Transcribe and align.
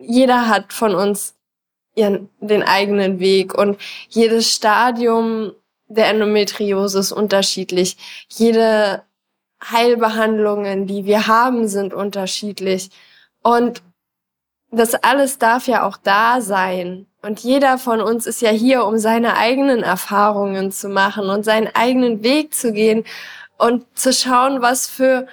jeder 0.00 0.48
hat 0.48 0.72
von 0.72 0.94
uns 0.94 1.34
ihren, 1.94 2.28
den 2.40 2.62
eigenen 2.62 3.20
Weg 3.20 3.54
und 3.54 3.78
jedes 4.08 4.52
Stadium 4.52 5.52
der 5.88 6.08
Endometriose 6.08 7.00
ist 7.00 7.12
unterschiedlich. 7.12 7.96
Jede 8.28 9.02
Heilbehandlungen, 9.62 10.86
die 10.86 11.04
wir 11.04 11.26
haben, 11.26 11.68
sind 11.68 11.92
unterschiedlich. 11.92 12.90
Und 13.42 13.82
das 14.70 14.94
alles 14.94 15.38
darf 15.38 15.66
ja 15.66 15.84
auch 15.86 15.96
da 15.96 16.40
sein. 16.40 17.06
Und 17.22 17.40
jeder 17.40 17.76
von 17.76 18.00
uns 18.00 18.26
ist 18.26 18.40
ja 18.40 18.50
hier, 18.50 18.84
um 18.84 18.98
seine 18.98 19.36
eigenen 19.36 19.82
Erfahrungen 19.82 20.72
zu 20.72 20.88
machen 20.88 21.28
und 21.28 21.44
seinen 21.44 21.68
eigenen 21.74 22.22
Weg 22.22 22.54
zu 22.54 22.72
gehen 22.72 23.04
und 23.58 23.84
zu 23.98 24.12
schauen, 24.12 24.62
was 24.62 24.86
für 24.86 25.26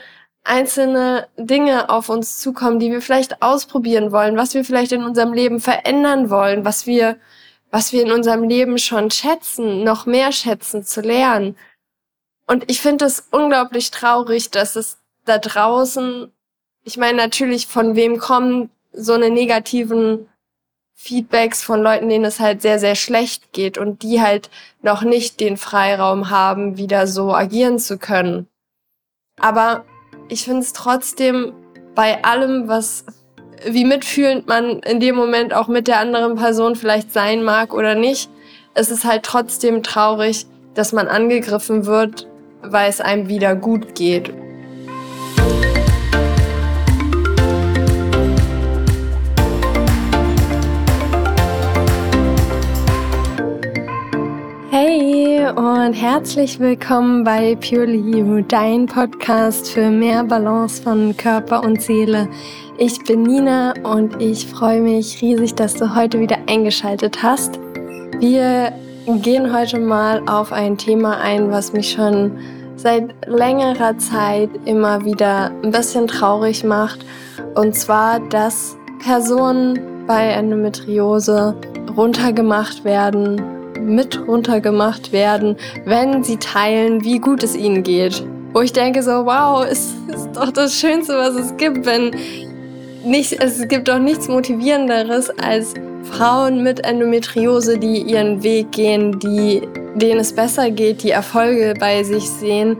einzelne 0.47 1.27
Dinge 1.37 1.89
auf 1.89 2.09
uns 2.09 2.39
zukommen, 2.39 2.79
die 2.79 2.91
wir 2.91 3.01
vielleicht 3.01 3.41
ausprobieren 3.41 4.11
wollen, 4.11 4.37
was 4.37 4.53
wir 4.53 4.63
vielleicht 4.63 4.91
in 4.91 5.03
unserem 5.03 5.33
Leben 5.33 5.59
verändern 5.59 6.29
wollen, 6.29 6.65
was 6.65 6.87
wir, 6.87 7.17
was 7.69 7.91
wir 7.91 8.01
in 8.01 8.11
unserem 8.11 8.43
Leben 8.43 8.77
schon 8.77 9.11
schätzen, 9.11 9.83
noch 9.83 10.05
mehr 10.05 10.31
schätzen 10.31 10.83
zu 10.83 11.01
lernen. 11.01 11.57
Und 12.47 12.69
ich 12.71 12.81
finde 12.81 13.05
es 13.05 13.27
unglaublich 13.31 13.91
traurig, 13.91 14.49
dass 14.51 14.75
es 14.77 14.99
da 15.25 15.37
draußen, 15.37 16.31
ich 16.83 16.97
meine 16.97 17.17
natürlich, 17.17 17.67
von 17.67 17.95
wem 17.95 18.17
kommen 18.17 18.69
so 18.93 19.13
eine 19.13 19.29
negativen 19.29 20.29
Feedbacks 20.95 21.61
von 21.61 21.81
Leuten, 21.81 22.09
denen 22.09 22.25
es 22.25 22.39
halt 22.39 22.61
sehr, 22.61 22.79
sehr 22.79 22.95
schlecht 22.95 23.51
geht 23.51 23.77
und 23.77 24.01
die 24.01 24.21
halt 24.21 24.49
noch 24.81 25.03
nicht 25.03 25.39
den 25.41 25.57
Freiraum 25.57 26.29
haben, 26.29 26.77
wieder 26.77 27.05
so 27.05 27.33
agieren 27.33 27.79
zu 27.79 27.97
können. 27.99 28.47
Aber 29.39 29.85
ich 30.29 30.43
finde 30.43 30.61
es 30.61 30.73
trotzdem 30.73 31.53
bei 31.95 32.23
allem, 32.23 32.67
was 32.67 33.05
wie 33.65 33.85
mitfühlend 33.85 34.47
man 34.47 34.79
in 34.79 34.99
dem 34.99 35.15
Moment 35.15 35.53
auch 35.53 35.67
mit 35.67 35.87
der 35.87 35.99
anderen 35.99 36.35
Person 36.35 36.75
vielleicht 36.75 37.11
sein 37.11 37.43
mag 37.43 37.73
oder 37.73 37.95
nicht, 37.95 38.29
es 38.75 38.91
ist 38.91 39.03
halt 39.03 39.23
trotzdem 39.23 39.81
traurig, 39.81 40.45
dass 40.75 40.93
man 40.93 41.07
angegriffen 41.07 41.85
wird, 41.87 42.27
weil 42.61 42.89
es 42.89 43.01
einem 43.01 43.27
wieder 43.27 43.55
gut 43.55 43.95
geht. 43.95 44.31
Hey 54.79 55.43
und 55.55 55.93
herzlich 55.93 56.59
willkommen 56.59 57.23
bei 57.23 57.55
Purely 57.55 57.97
You, 57.97 58.43
dein 58.47 58.85
Podcast 58.85 59.71
für 59.71 59.89
mehr 59.89 60.23
Balance 60.23 60.83
von 60.83 61.17
Körper 61.17 61.63
und 61.63 61.81
Seele. 61.81 62.29
Ich 62.77 63.03
bin 63.03 63.23
Nina 63.23 63.73
und 63.81 64.21
ich 64.21 64.45
freue 64.45 64.81
mich 64.81 65.19
riesig, 65.19 65.55
dass 65.55 65.73
du 65.73 65.95
heute 65.95 66.19
wieder 66.19 66.37
eingeschaltet 66.47 67.23
hast. 67.23 67.59
Wir 68.19 68.71
gehen 69.07 69.51
heute 69.51 69.79
mal 69.79 70.21
auf 70.27 70.51
ein 70.51 70.77
Thema 70.77 71.21
ein, 71.21 71.49
was 71.49 71.73
mich 71.73 71.89
schon 71.89 72.37
seit 72.75 73.15
längerer 73.25 73.97
Zeit 73.97 74.51
immer 74.65 75.03
wieder 75.03 75.49
ein 75.63 75.71
bisschen 75.71 76.05
traurig 76.05 76.63
macht. 76.63 77.03
Und 77.55 77.73
zwar, 77.73 78.19
dass 78.19 78.77
Personen 79.03 80.05
bei 80.05 80.27
Endometriose 80.27 81.55
runtergemacht 81.95 82.85
werden 82.85 83.56
mit 83.87 84.27
runtergemacht 84.27 85.11
werden, 85.11 85.55
wenn 85.85 86.23
sie 86.23 86.37
teilen, 86.37 87.03
wie 87.03 87.19
gut 87.19 87.43
es 87.43 87.55
ihnen 87.55 87.83
geht. 87.83 88.23
Wo 88.53 88.61
ich 88.61 88.73
denke 88.73 89.01
so, 89.03 89.11
wow, 89.25 89.65
es 89.65 89.93
ist 90.07 90.29
doch 90.33 90.51
das 90.51 90.73
Schönste, 90.79 91.13
was 91.13 91.35
es 91.35 91.55
gibt, 91.57 91.85
wenn 91.85 92.11
nicht, 93.03 93.41
es 93.41 93.67
gibt 93.67 93.87
doch 93.87 93.99
nichts 93.99 94.27
motivierenderes 94.27 95.29
als 95.39 95.73
Frauen 96.03 96.63
mit 96.63 96.85
Endometriose, 96.85 97.77
die 97.77 98.01
ihren 98.01 98.43
Weg 98.43 98.71
gehen, 98.71 99.19
die, 99.19 99.61
denen 99.95 100.19
es 100.19 100.33
besser 100.33 100.71
geht, 100.71 101.03
die 101.03 101.11
Erfolge 101.11 101.73
bei 101.79 102.03
sich 102.03 102.29
sehen 102.29 102.77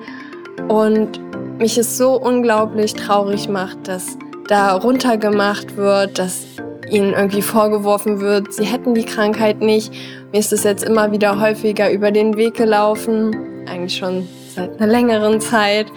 und 0.68 1.20
mich 1.60 1.78
es 1.78 1.98
so 1.98 2.20
unglaublich 2.20 2.94
traurig 2.94 3.50
macht, 3.50 3.88
dass 3.88 4.18
da 4.48 4.76
runtergemacht 4.76 5.76
wird, 5.76 6.20
dass 6.20 6.46
ihnen 6.90 7.14
irgendwie 7.14 7.42
vorgeworfen 7.42 8.20
wird, 8.20 8.54
sie 8.54 8.66
hätten 8.66 8.94
die 8.94 9.06
Krankheit 9.06 9.62
nicht. 9.62 9.94
Mir 10.32 10.40
ist 10.40 10.54
es 10.54 10.64
jetzt 10.64 10.84
immer 10.84 11.12
wieder 11.12 11.40
häufiger 11.40 11.92
über 11.92 12.12
den 12.12 12.38
Weg 12.38 12.56
gelaufen, 12.56 13.36
eigentlich 13.68 13.98
schon 13.98 14.28
seit 14.56 14.80
einer 14.80 14.92
längeren 14.92 15.40
Zeit 15.42 15.88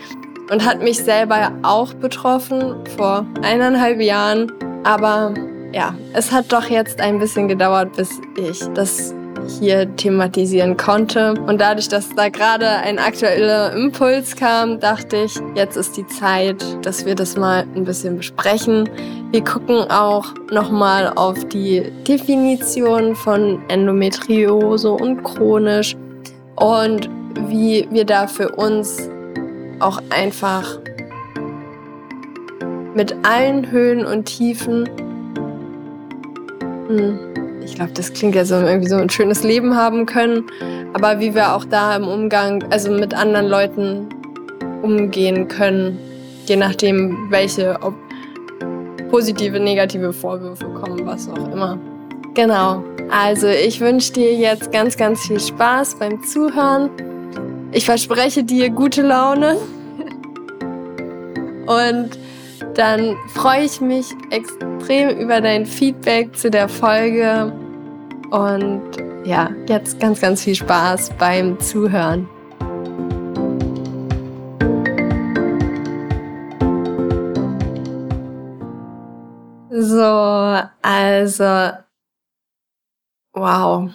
und 0.51 0.65
hat 0.65 0.83
mich 0.83 0.99
selber 0.99 1.53
auch 1.63 1.95
betroffen 1.95 2.75
vor 2.97 3.25
eineinhalb 3.43 4.01
Jahren. 4.01 4.53
Aber 4.85 5.35
ja, 5.73 5.95
es 6.13 6.33
hat 6.33 6.53
doch 6.53 6.65
jetzt 6.65 7.01
ein 7.01 7.19
bisschen 7.19 7.49
gedauert, 7.49 7.97
bis 7.97 8.21
ich 8.37 8.61
das 8.75 9.15
hier 9.59 9.95
thematisieren 9.97 10.77
konnte. 10.77 11.35
Und 11.47 11.61
dadurch, 11.61 11.89
dass 11.89 12.09
da 12.15 12.29
gerade 12.29 12.69
ein 12.69 12.99
aktueller 12.99 13.73
Impuls 13.73 14.37
kam, 14.37 14.79
dachte 14.81 15.25
ich, 15.25 15.41
jetzt 15.55 15.77
ist 15.77 15.97
die 15.97 16.07
Zeit, 16.07 16.65
dass 16.83 17.05
wir 17.05 17.15
das 17.15 17.37
mal 17.37 17.67
ein 17.75 17.85
bisschen 17.85 18.17
besprechen. 18.17 18.89
Wir 19.33 19.45
gucken 19.45 19.91
auch 19.91 20.27
nochmal 20.51 21.13
auf 21.17 21.45
die 21.47 21.91
Definition 22.07 23.15
von 23.15 23.63
Endometriose 23.69 24.91
und 24.91 25.23
chronisch 25.23 25.97
und 26.57 27.09
wie 27.49 27.87
wir 27.91 28.05
da 28.05 28.27
für 28.27 28.49
uns 28.51 29.09
auch 29.81 30.01
einfach 30.11 30.79
mit 32.95 33.15
allen 33.23 33.71
Höhen 33.71 34.05
und 34.05 34.25
Tiefen 34.25 34.89
hm, 36.89 37.30
ich 37.71 37.77
glaube, 37.77 37.93
das 37.93 38.13
klingt 38.13 38.35
ja 38.35 38.45
so 38.45 38.57
irgendwie 38.57 38.89
so 38.89 38.97
ein 38.97 39.09
schönes 39.09 39.45
Leben 39.45 39.77
haben 39.77 40.05
können, 40.05 40.45
aber 40.93 41.21
wie 41.21 41.35
wir 41.35 41.55
auch 41.55 41.65
da 41.65 41.95
im 41.95 42.09
Umgang, 42.09 42.65
also 42.71 42.91
mit 42.91 43.15
anderen 43.15 43.47
Leuten 43.47 44.09
umgehen 44.83 45.47
können, 45.47 45.99
je 46.47 46.57
nachdem, 46.57 47.31
welche, 47.31 47.79
ob 47.81 47.95
positive, 49.09 49.61
negative 49.61 50.13
Vorwürfe 50.13 50.67
kommen, 50.67 51.07
was 51.07 51.29
auch 51.29 51.53
immer. 51.53 51.79
Genau. 52.35 52.83
Also 53.09 53.47
ich 53.47 53.81
wünsche 53.81 54.15
dir 54.15 54.35
jetzt 54.35 54.73
ganz, 54.73 54.97
ganz 54.97 55.21
viel 55.21 55.39
Spaß 55.39 55.97
beim 55.99 56.23
Zuhören. 56.25 56.91
Ich 57.73 57.85
verspreche 57.85 58.43
dir 58.43 58.71
gute 58.71 59.03
Laune. 59.03 59.57
Und 61.67 62.19
dann 62.75 63.17
freue 63.29 63.65
ich 63.65 63.81
mich 63.81 64.07
extrem 64.31 65.19
über 65.19 65.41
dein 65.41 65.67
Feedback 65.67 66.37
zu 66.37 66.51
der 66.51 66.69
Folge. 66.69 67.53
Und 68.31 68.83
ja, 69.25 69.51
jetzt 69.69 69.99
ganz, 69.99 70.21
ganz 70.21 70.45
viel 70.45 70.55
Spaß 70.55 71.11
beim 71.19 71.59
Zuhören. 71.61 72.29
So, 79.73 80.63
also, 80.83 81.73
wow. 83.33 83.91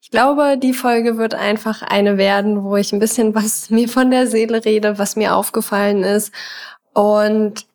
Ich 0.00 0.10
glaube, 0.12 0.56
die 0.56 0.72
Folge 0.72 1.18
wird 1.18 1.34
einfach 1.34 1.82
eine 1.82 2.16
werden, 2.18 2.62
wo 2.62 2.76
ich 2.76 2.92
ein 2.92 3.00
bisschen 3.00 3.34
was 3.34 3.70
mir 3.70 3.88
von 3.88 4.10
der 4.12 4.28
Seele 4.28 4.64
rede, 4.64 4.98
was 4.98 5.16
mir 5.16 5.34
aufgefallen 5.34 6.04
ist 6.04 6.32
und 6.92 7.66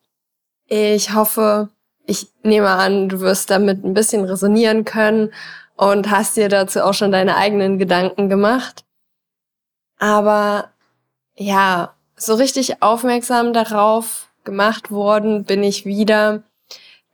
ich 0.66 1.14
hoffe, 1.14 1.68
ich 2.06 2.28
nehme 2.42 2.70
an, 2.70 3.08
du 3.08 3.20
wirst 3.20 3.50
damit 3.50 3.84
ein 3.84 3.94
bisschen 3.94 4.24
resonieren 4.24 4.84
können 4.84 5.32
und 5.76 6.10
hast 6.10 6.36
dir 6.36 6.48
dazu 6.48 6.82
auch 6.82 6.94
schon 6.94 7.12
deine 7.12 7.36
eigenen 7.36 7.78
Gedanken 7.78 8.28
gemacht. 8.28 8.84
Aber 9.98 10.70
ja, 11.36 11.94
so 12.16 12.34
richtig 12.34 12.82
aufmerksam 12.82 13.52
darauf 13.52 14.28
gemacht 14.44 14.90
worden 14.90 15.44
bin 15.44 15.62
ich 15.62 15.86
wieder 15.86 16.42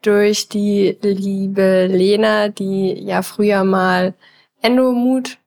durch 0.03 0.49
die 0.49 0.97
liebe 1.03 1.87
Lena, 1.87 2.49
die 2.49 2.95
ja 2.95 3.23
früher 3.23 3.65
mal 3.65 4.15
Endomut 4.63 5.39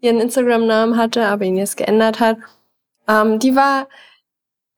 ihren 0.00 0.20
Instagram-Namen 0.20 0.96
hatte, 0.96 1.26
aber 1.26 1.44
ihn 1.44 1.56
jetzt 1.56 1.76
geändert 1.76 2.20
hat. 2.20 2.38
Ähm, 3.08 3.38
die 3.38 3.54
war 3.54 3.86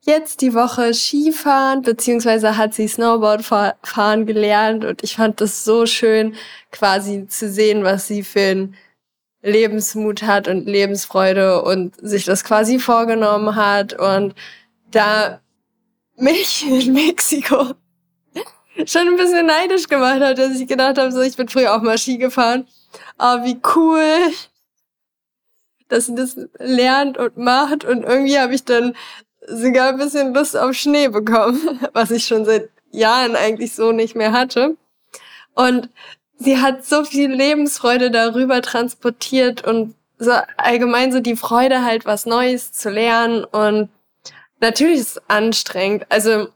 jetzt 0.04 0.40
die 0.40 0.54
Woche 0.54 0.92
Skifahren, 0.94 1.82
beziehungsweise 1.82 2.56
hat 2.56 2.74
sie 2.74 2.88
Snowboard 2.88 3.44
fahren 3.44 4.26
gelernt 4.26 4.84
und 4.84 5.02
ich 5.02 5.16
fand 5.16 5.40
das 5.40 5.64
so 5.64 5.86
schön, 5.86 6.34
quasi 6.70 7.26
zu 7.28 7.48
sehen, 7.48 7.84
was 7.84 8.08
sie 8.08 8.24
für 8.24 8.40
einen 8.40 8.76
Lebensmut 9.42 10.22
hat 10.22 10.48
und 10.48 10.66
Lebensfreude 10.66 11.62
und 11.62 11.94
sich 12.00 12.24
das 12.24 12.44
quasi 12.44 12.78
vorgenommen 12.78 13.56
hat 13.56 13.92
und 13.98 14.34
da 14.90 15.40
mich 16.16 16.66
in 16.68 16.92
Mexiko 16.92 17.74
schon 18.86 19.08
ein 19.08 19.16
bisschen 19.16 19.46
neidisch 19.46 19.88
gemacht 19.88 20.20
hat, 20.20 20.38
dass 20.38 20.58
ich 20.58 20.66
gedacht 20.66 20.98
habe, 20.98 21.12
so 21.12 21.20
ich 21.20 21.36
bin 21.36 21.48
früher 21.48 21.74
auch 21.74 21.82
mal 21.82 21.98
Ski 21.98 22.18
gefahren. 22.18 22.66
Aber 23.18 23.44
wie 23.44 23.60
cool, 23.76 24.32
dass 25.88 26.06
sie 26.06 26.14
das 26.14 26.36
lernt 26.58 27.18
und 27.18 27.36
macht 27.36 27.84
und 27.84 28.02
irgendwie 28.04 28.38
habe 28.38 28.54
ich 28.54 28.64
dann 28.64 28.94
sogar 29.46 29.90
ein 29.90 29.98
bisschen 29.98 30.34
Lust 30.34 30.56
auf 30.56 30.74
Schnee 30.74 31.08
bekommen, 31.08 31.80
was 31.92 32.10
ich 32.10 32.26
schon 32.26 32.44
seit 32.44 32.70
Jahren 32.90 33.36
eigentlich 33.36 33.74
so 33.74 33.92
nicht 33.92 34.14
mehr 34.14 34.32
hatte. 34.32 34.76
Und 35.54 35.88
sie 36.38 36.58
hat 36.58 36.84
so 36.84 37.04
viel 37.04 37.30
Lebensfreude 37.30 38.10
darüber 38.10 38.62
transportiert 38.62 39.64
und 39.66 39.94
so 40.18 40.32
allgemein 40.56 41.12
so 41.12 41.20
die 41.20 41.36
Freude 41.36 41.84
halt 41.84 42.06
was 42.06 42.26
Neues 42.26 42.72
zu 42.72 42.90
lernen 42.90 43.44
und 43.44 43.88
natürlich 44.60 45.00
ist 45.00 45.16
es 45.16 45.22
anstrengend. 45.28 46.06
Also 46.10 46.48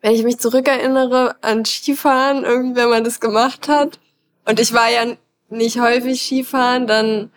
wenn 0.00 0.14
ich 0.14 0.22
mich 0.22 0.38
zurückerinnere 0.38 1.36
an 1.40 1.64
Skifahren, 1.64 2.44
irgendwie 2.44 2.76
wenn 2.76 2.90
man 2.90 3.04
das 3.04 3.20
gemacht 3.20 3.68
hat 3.68 3.98
und 4.44 4.60
ich 4.60 4.72
war 4.72 4.90
ja 4.90 5.16
nicht 5.48 5.80
häufig 5.80 6.22
Skifahren, 6.22 6.86
dann 6.86 7.30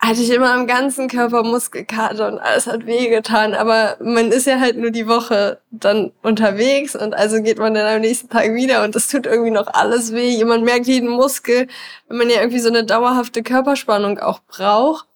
hatte 0.00 0.22
ich 0.22 0.30
immer 0.30 0.52
am 0.52 0.66
ganzen 0.66 1.08
Körper 1.08 1.42
Muskelkater 1.42 2.28
und 2.28 2.38
alles 2.38 2.66
hat 2.66 2.86
wehgetan. 2.86 3.54
Aber 3.54 3.96
man 4.00 4.30
ist 4.30 4.46
ja 4.46 4.60
halt 4.60 4.76
nur 4.76 4.90
die 4.90 5.08
Woche 5.08 5.60
dann 5.70 6.12
unterwegs 6.22 6.94
und 6.94 7.14
also 7.14 7.42
geht 7.42 7.58
man 7.58 7.74
dann 7.74 7.96
am 7.96 8.00
nächsten 8.00 8.28
Tag 8.28 8.54
wieder 8.54 8.84
und 8.84 8.94
das 8.94 9.08
tut 9.08 9.26
irgendwie 9.26 9.50
noch 9.50 9.66
alles 9.66 10.12
weh. 10.12 10.42
Man 10.44 10.62
merkt 10.62 10.86
jeden 10.86 11.08
Muskel, 11.08 11.66
wenn 12.08 12.18
man 12.18 12.30
ja 12.30 12.36
irgendwie 12.36 12.60
so 12.60 12.68
eine 12.68 12.84
dauerhafte 12.84 13.42
Körperspannung 13.42 14.18
auch 14.18 14.40
braucht. 14.40 15.08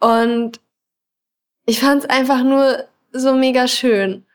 Und 0.00 0.60
ich 1.66 1.80
fand 1.80 2.04
es 2.04 2.10
einfach 2.10 2.42
nur 2.44 2.84
so 3.12 3.34
mega 3.34 3.66
schön, 3.68 4.26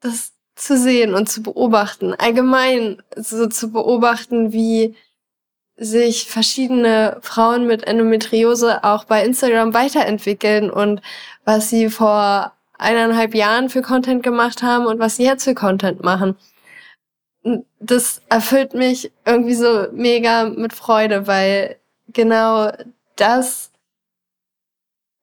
das 0.00 0.32
zu 0.56 0.76
sehen 0.76 1.14
und 1.14 1.28
zu 1.28 1.42
beobachten. 1.42 2.14
Allgemein 2.14 3.02
so 3.16 3.46
zu 3.46 3.70
beobachten, 3.72 4.52
wie 4.52 4.94
sich 5.76 6.26
verschiedene 6.30 7.18
Frauen 7.22 7.66
mit 7.66 7.86
Endometriose 7.86 8.82
auch 8.82 9.04
bei 9.04 9.24
Instagram 9.24 9.74
weiterentwickeln 9.74 10.70
und 10.70 11.02
was 11.44 11.68
sie 11.70 11.90
vor 11.90 12.52
eineinhalb 12.78 13.34
Jahren 13.34 13.68
für 13.68 13.82
Content 13.82 14.22
gemacht 14.22 14.62
haben 14.62 14.86
und 14.86 14.98
was 14.98 15.16
sie 15.16 15.24
jetzt 15.24 15.44
für 15.44 15.54
Content 15.54 16.02
machen. 16.02 16.36
Das 17.78 18.22
erfüllt 18.28 18.74
mich 18.74 19.12
irgendwie 19.24 19.54
so 19.54 19.86
mega 19.92 20.48
mit 20.48 20.72
Freude, 20.72 21.26
weil 21.26 21.76
genau 22.08 22.72
das 23.16 23.70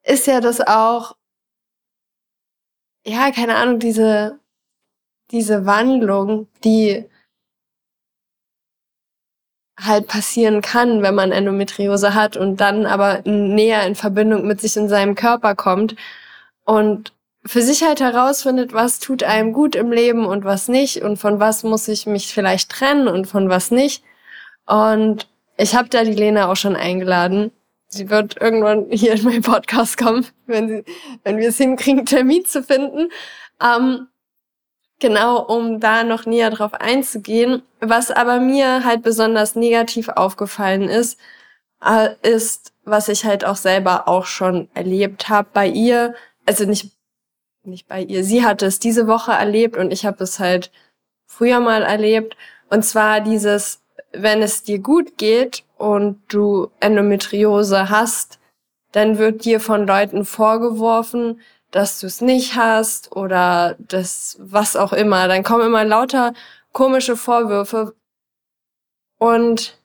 ist 0.04 0.28
ja 0.28 0.40
das 0.40 0.62
auch, 0.62 1.16
ja, 3.06 3.32
keine 3.32 3.56
Ahnung, 3.56 3.80
diese, 3.80 4.40
diese 5.32 5.66
Wandlung, 5.66 6.48
die 6.64 7.06
halt 9.80 10.08
passieren 10.08 10.62
kann, 10.62 11.02
wenn 11.02 11.16
man 11.16 11.32
Endometriose 11.32 12.14
hat 12.14 12.38
und 12.38 12.58
dann 12.62 12.86
aber 12.86 13.22
näher 13.26 13.86
in 13.86 13.96
Verbindung 13.96 14.46
mit 14.46 14.62
sich 14.62 14.78
in 14.78 14.88
seinem 14.88 15.16
Körper 15.16 15.56
kommt 15.56 15.96
und 16.64 17.12
für 17.46 17.62
sich 17.62 17.84
halt 17.84 18.00
herausfindet, 18.00 18.74
was 18.74 19.00
tut 19.00 19.24
einem 19.24 19.52
gut 19.52 19.76
im 19.76 19.92
Leben 19.92 20.26
und 20.26 20.46
was 20.46 20.68
nicht 20.68 21.02
und 21.02 21.18
von 21.18 21.40
was 21.40 21.64
muss 21.64 21.88
ich 21.88 22.06
mich 22.06 22.34
vielleicht 22.34 22.70
trennen 22.70 23.08
und 23.08 23.26
von 23.26 23.50
was 23.50 23.72
nicht. 23.72 24.04
Und 24.66 25.28
ich 25.58 25.76
habe 25.76 25.90
da 25.90 26.04
die 26.04 26.14
Lena 26.14 26.50
auch 26.50 26.56
schon 26.56 26.76
eingeladen. 26.76 27.52
Sie 27.88 28.10
wird 28.10 28.42
irgendwann 28.42 28.88
hier 28.90 29.14
in 29.14 29.24
meinen 29.24 29.42
Podcast 29.42 29.98
kommen, 29.98 30.26
wenn, 30.46 30.70
sie, 30.70 30.84
wenn 31.24 31.38
wir 31.38 31.50
es 31.50 31.58
hinkriegen, 31.58 32.06
Termin 32.06 32.46
zu 32.46 32.64
finden. 32.64 33.10
Ähm, 33.62 34.08
Genau, 35.04 35.42
um 35.42 35.82
da 35.82 36.06
noch 36.06 36.26
näher 36.26 36.50
drauf 36.50 36.74
einzugehen. 36.76 37.62
Was 37.82 38.10
aber 38.10 38.40
mir 38.40 38.86
halt 38.86 39.04
besonders 39.04 39.54
negativ 39.54 40.08
aufgefallen 40.08 40.84
ist, 40.84 41.20
äh, 41.86 42.12
ist, 42.22 42.72
was 42.86 43.10
ich 43.10 43.26
halt 43.26 43.44
auch 43.44 43.58
selber 43.58 44.08
auch 44.08 44.26
schon 44.26 44.70
erlebt 44.74 45.28
habe 45.28 45.50
bei 45.52 45.68
ihr. 45.68 46.16
Also 46.46 46.64
nicht, 46.64 46.94
nicht 47.66 47.90
bei 47.90 48.02
ihr. 48.02 48.24
Sie 48.24 48.46
hatte 48.46 48.66
es 48.66 48.80
diese 48.80 49.06
Woche 49.06 49.34
erlebt 49.34 49.76
und 49.76 49.92
ich 49.92 50.06
habe 50.06 50.24
es 50.24 50.40
halt 50.40 50.72
früher 51.28 51.60
mal 51.60 51.82
erlebt. 51.82 52.38
Und 52.70 52.86
zwar 52.86 53.20
dieses, 53.20 53.82
wenn 54.14 54.42
es 54.42 54.64
dir 54.64 54.80
gut 54.80 55.18
geht 55.18 55.66
und 55.78 56.22
du 56.30 56.72
Endometriose 56.80 57.90
hast, 57.90 58.40
dann 58.94 59.18
wird 59.18 59.44
dir 59.44 59.60
von 59.60 59.86
Leuten 59.86 60.24
vorgeworfen, 60.24 61.42
dass 61.74 62.00
du 62.00 62.06
es 62.06 62.22
nicht 62.22 62.56
hast 62.56 63.16
oder 63.16 63.76
das 63.80 64.38
was 64.40 64.76
auch 64.76 64.94
immer. 64.94 65.28
Dann 65.28 65.44
kommen 65.44 65.66
immer 65.66 65.84
lauter 65.84 66.34
komische 66.72 67.18
Vorwürfe. 67.18 67.96
Und 69.18 69.80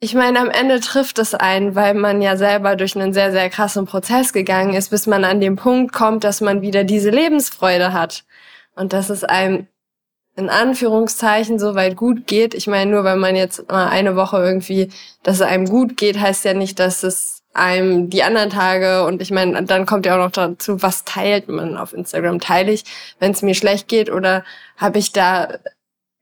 ich 0.00 0.14
meine, 0.14 0.40
am 0.40 0.48
Ende 0.48 0.80
trifft 0.80 1.18
es 1.18 1.34
einen, 1.34 1.74
weil 1.74 1.92
man 1.92 2.22
ja 2.22 2.38
selber 2.38 2.76
durch 2.76 2.96
einen 2.96 3.12
sehr, 3.12 3.30
sehr 3.30 3.50
krassen 3.50 3.84
Prozess 3.84 4.32
gegangen 4.32 4.72
ist, 4.72 4.88
bis 4.88 5.06
man 5.06 5.22
an 5.22 5.40
den 5.40 5.56
Punkt 5.56 5.92
kommt, 5.92 6.24
dass 6.24 6.40
man 6.40 6.62
wieder 6.62 6.84
diese 6.84 7.10
Lebensfreude 7.10 7.92
hat. 7.92 8.24
Und 8.74 8.94
dass 8.94 9.10
es 9.10 9.22
einem 9.22 9.66
in 10.34 10.48
Anführungszeichen 10.48 11.58
so 11.58 11.74
weit 11.74 11.96
gut 11.96 12.26
geht. 12.26 12.54
Ich 12.54 12.66
meine, 12.66 12.90
nur 12.90 13.04
weil 13.04 13.16
man 13.16 13.36
jetzt 13.36 13.70
mal 13.70 13.88
eine 13.88 14.16
Woche 14.16 14.38
irgendwie, 14.38 14.90
dass 15.22 15.36
es 15.36 15.42
einem 15.42 15.66
gut 15.66 15.98
geht, 15.98 16.18
heißt 16.18 16.46
ja 16.46 16.54
nicht, 16.54 16.78
dass 16.78 17.02
es 17.02 17.39
einem 17.52 18.10
die 18.10 18.22
anderen 18.22 18.50
Tage 18.50 19.04
und 19.04 19.20
ich 19.20 19.30
meine, 19.30 19.62
dann 19.64 19.86
kommt 19.86 20.06
ja 20.06 20.14
auch 20.14 20.24
noch 20.24 20.30
dazu, 20.30 20.82
was 20.82 21.04
teilt 21.04 21.48
man 21.48 21.76
auf 21.76 21.92
Instagram? 21.92 22.40
Teile 22.40 22.72
ich, 22.72 22.84
wenn 23.18 23.32
es 23.32 23.42
mir 23.42 23.54
schlecht 23.54 23.88
geht 23.88 24.10
oder 24.10 24.44
habe 24.76 24.98
ich 24.98 25.12
da 25.12 25.58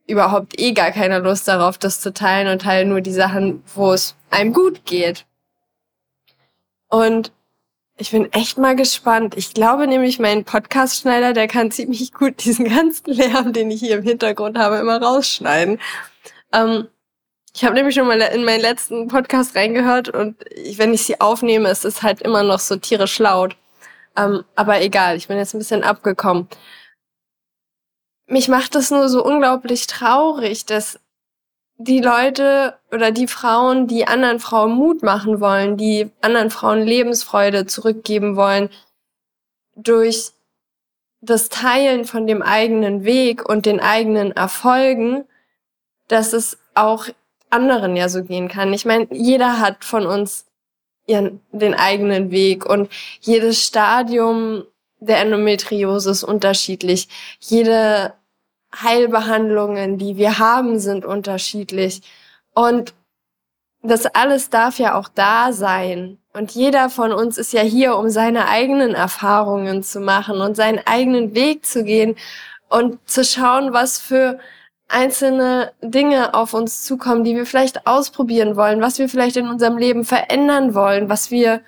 überhaupt 0.07 0.59
eh 0.59 0.73
gar 0.73 0.91
keine 0.91 1.19
Lust 1.19 1.47
darauf, 1.47 1.77
das 1.77 2.01
zu 2.01 2.13
teilen 2.15 2.49
und 2.49 2.63
teile 2.63 2.89
nur 2.89 3.03
die 3.03 3.13
Sachen, 3.13 3.63
wo 3.75 3.93
es 3.93 4.17
einem 4.31 4.55
gut 4.55 4.87
geht. 4.87 5.27
Und 6.89 7.31
ich 7.99 8.11
bin 8.13 8.33
echt 8.33 8.57
mal 8.57 8.77
gespannt. 8.77 9.37
Ich 9.37 9.53
glaube 9.53 9.87
nämlich, 9.87 10.19
mein 10.19 10.45
Podcast-Schneider, 10.45 11.35
der 11.35 11.49
kann 11.49 11.71
ziemlich 11.71 12.13
gut 12.15 12.45
diesen 12.45 12.69
ganzen 12.75 13.13
Lärm, 13.13 13.53
den 13.53 13.71
ich 13.71 13.81
hier 13.81 13.99
im 13.99 14.05
Hintergrund 14.05 14.57
habe, 14.57 14.77
immer 14.77 15.03
rausschneiden. 15.03 15.79
Ähm, 16.55 16.89
ich 17.55 17.65
habe 17.65 17.75
nämlich 17.75 17.95
schon 17.95 18.07
mal 18.07 18.21
in 18.21 18.45
meinen 18.45 18.61
letzten 18.61 19.09
Podcast 19.09 19.57
reingehört 19.57 20.09
und 20.09 20.37
ich, 20.51 20.79
wenn 20.79 20.95
ich 20.95 21.05
sie 21.05 21.21
aufnehme, 21.21 21.71
ist 21.71 21.85
es 21.85 22.03
halt 22.03 22.23
immer 22.23 22.43
noch 22.43 22.59
so 22.61 22.77
tierisch 22.77 23.19
laut. 23.19 23.57
Ähm, 24.17 24.45
aber 24.55 24.81
egal, 24.83 25.17
ich 25.17 25.29
bin 25.29 25.39
jetzt 25.39 25.55
ein 25.55 25.59
bisschen 25.59 25.85
abgekommen. 25.85 26.49
Mich 28.27 28.49
macht 28.49 28.75
das 28.75 28.91
nur 28.91 29.09
so 29.09 29.25
unglaublich 29.25 29.87
traurig, 29.87 30.67
dass 30.67 31.01
die 31.79 32.01
Leute 32.01 32.79
oder 32.93 33.13
die 33.13 33.29
Frauen, 33.29 33.87
die 33.87 34.07
anderen 34.07 34.41
Frauen 34.41 34.73
Mut 34.73 35.03
machen 35.03 35.41
wollen, 35.41 35.77
die 35.77 36.11
anderen 36.21 36.51
Frauen 36.51 36.83
Lebensfreude 36.83 37.67
zurückgeben 37.67 38.37
wollen, 38.37 38.69
durch 39.77 40.33
das 41.21 41.49
Teilen 41.49 42.05
von 42.05 42.27
dem 42.27 42.43
eigenen 42.43 43.05
Weg 43.05 43.49
und 43.49 43.65
den 43.65 43.81
eigenen 43.81 44.33
Erfolgen, 44.33 45.25
dass 46.09 46.33
es 46.33 46.59
auch 46.75 47.07
anderen 47.51 47.97
ja 47.97 48.09
so 48.09 48.23
gehen 48.23 48.49
kann. 48.49 48.73
Ich 48.73 48.85
meine, 48.85 49.07
jeder 49.11 49.61
hat 49.61 49.85
von 49.85 50.07
uns 50.07 50.47
ihren, 51.07 51.41
den 51.53 51.75
eigenen 51.75 52.31
Weg 52.31 52.67
und 52.67 52.91
jedes 53.21 53.65
Stadium 53.65 54.65
der 55.01 55.21
Endometriose 55.21 56.11
ist 56.11 56.25
unterschiedlich. 56.25 57.09
Jede 57.41 58.15
Heilbehandlungen, 58.75 59.99
die 59.99 60.17
wir 60.17 60.39
haben, 60.39 60.79
sind 60.79 61.05
unterschiedlich. 61.05 62.03
Und 62.55 62.95
das 63.83 64.07
alles 64.07 64.51
darf 64.51 64.79
ja 64.79 64.99
auch 64.99 65.09
da 65.09 65.53
sein. 65.53 66.19
Und 66.33 66.53
jeder 66.53 66.91
von 66.91 67.13
uns 67.13 67.39
ist 67.39 67.53
ja 67.53 67.63
hier, 67.63 67.97
um 67.97 68.11
seine 68.11 68.49
eigenen 68.49 68.95
Erfahrungen 68.95 69.83
zu 69.83 70.01
machen 70.01 70.41
und 70.41 70.57
seinen 70.57 70.81
eigenen 70.87 71.35
Weg 71.35 71.65
zu 71.65 71.85
gehen 71.85 72.17
und 72.69 72.99
zu 73.09 73.25
schauen, 73.25 73.73
was 73.73 73.99
für 73.99 74.39
einzelne 74.89 75.73
Dinge 75.83 76.35
auf 76.35 76.55
uns 76.55 76.85
zukommen, 76.85 77.23
die 77.23 77.37
wir 77.37 77.47
vielleicht 77.47 77.87
ausprobieren 77.87 78.57
wollen, 78.57 78.81
was 78.81 78.99
wir 78.99 79.09
vielleicht 79.09 79.37
in 79.37 79.49
unserem 79.49 79.77
Leben 79.77 80.05
verändern 80.05 80.75
wollen, 80.75 81.09
was 81.11 81.31
wir, 81.31 81.61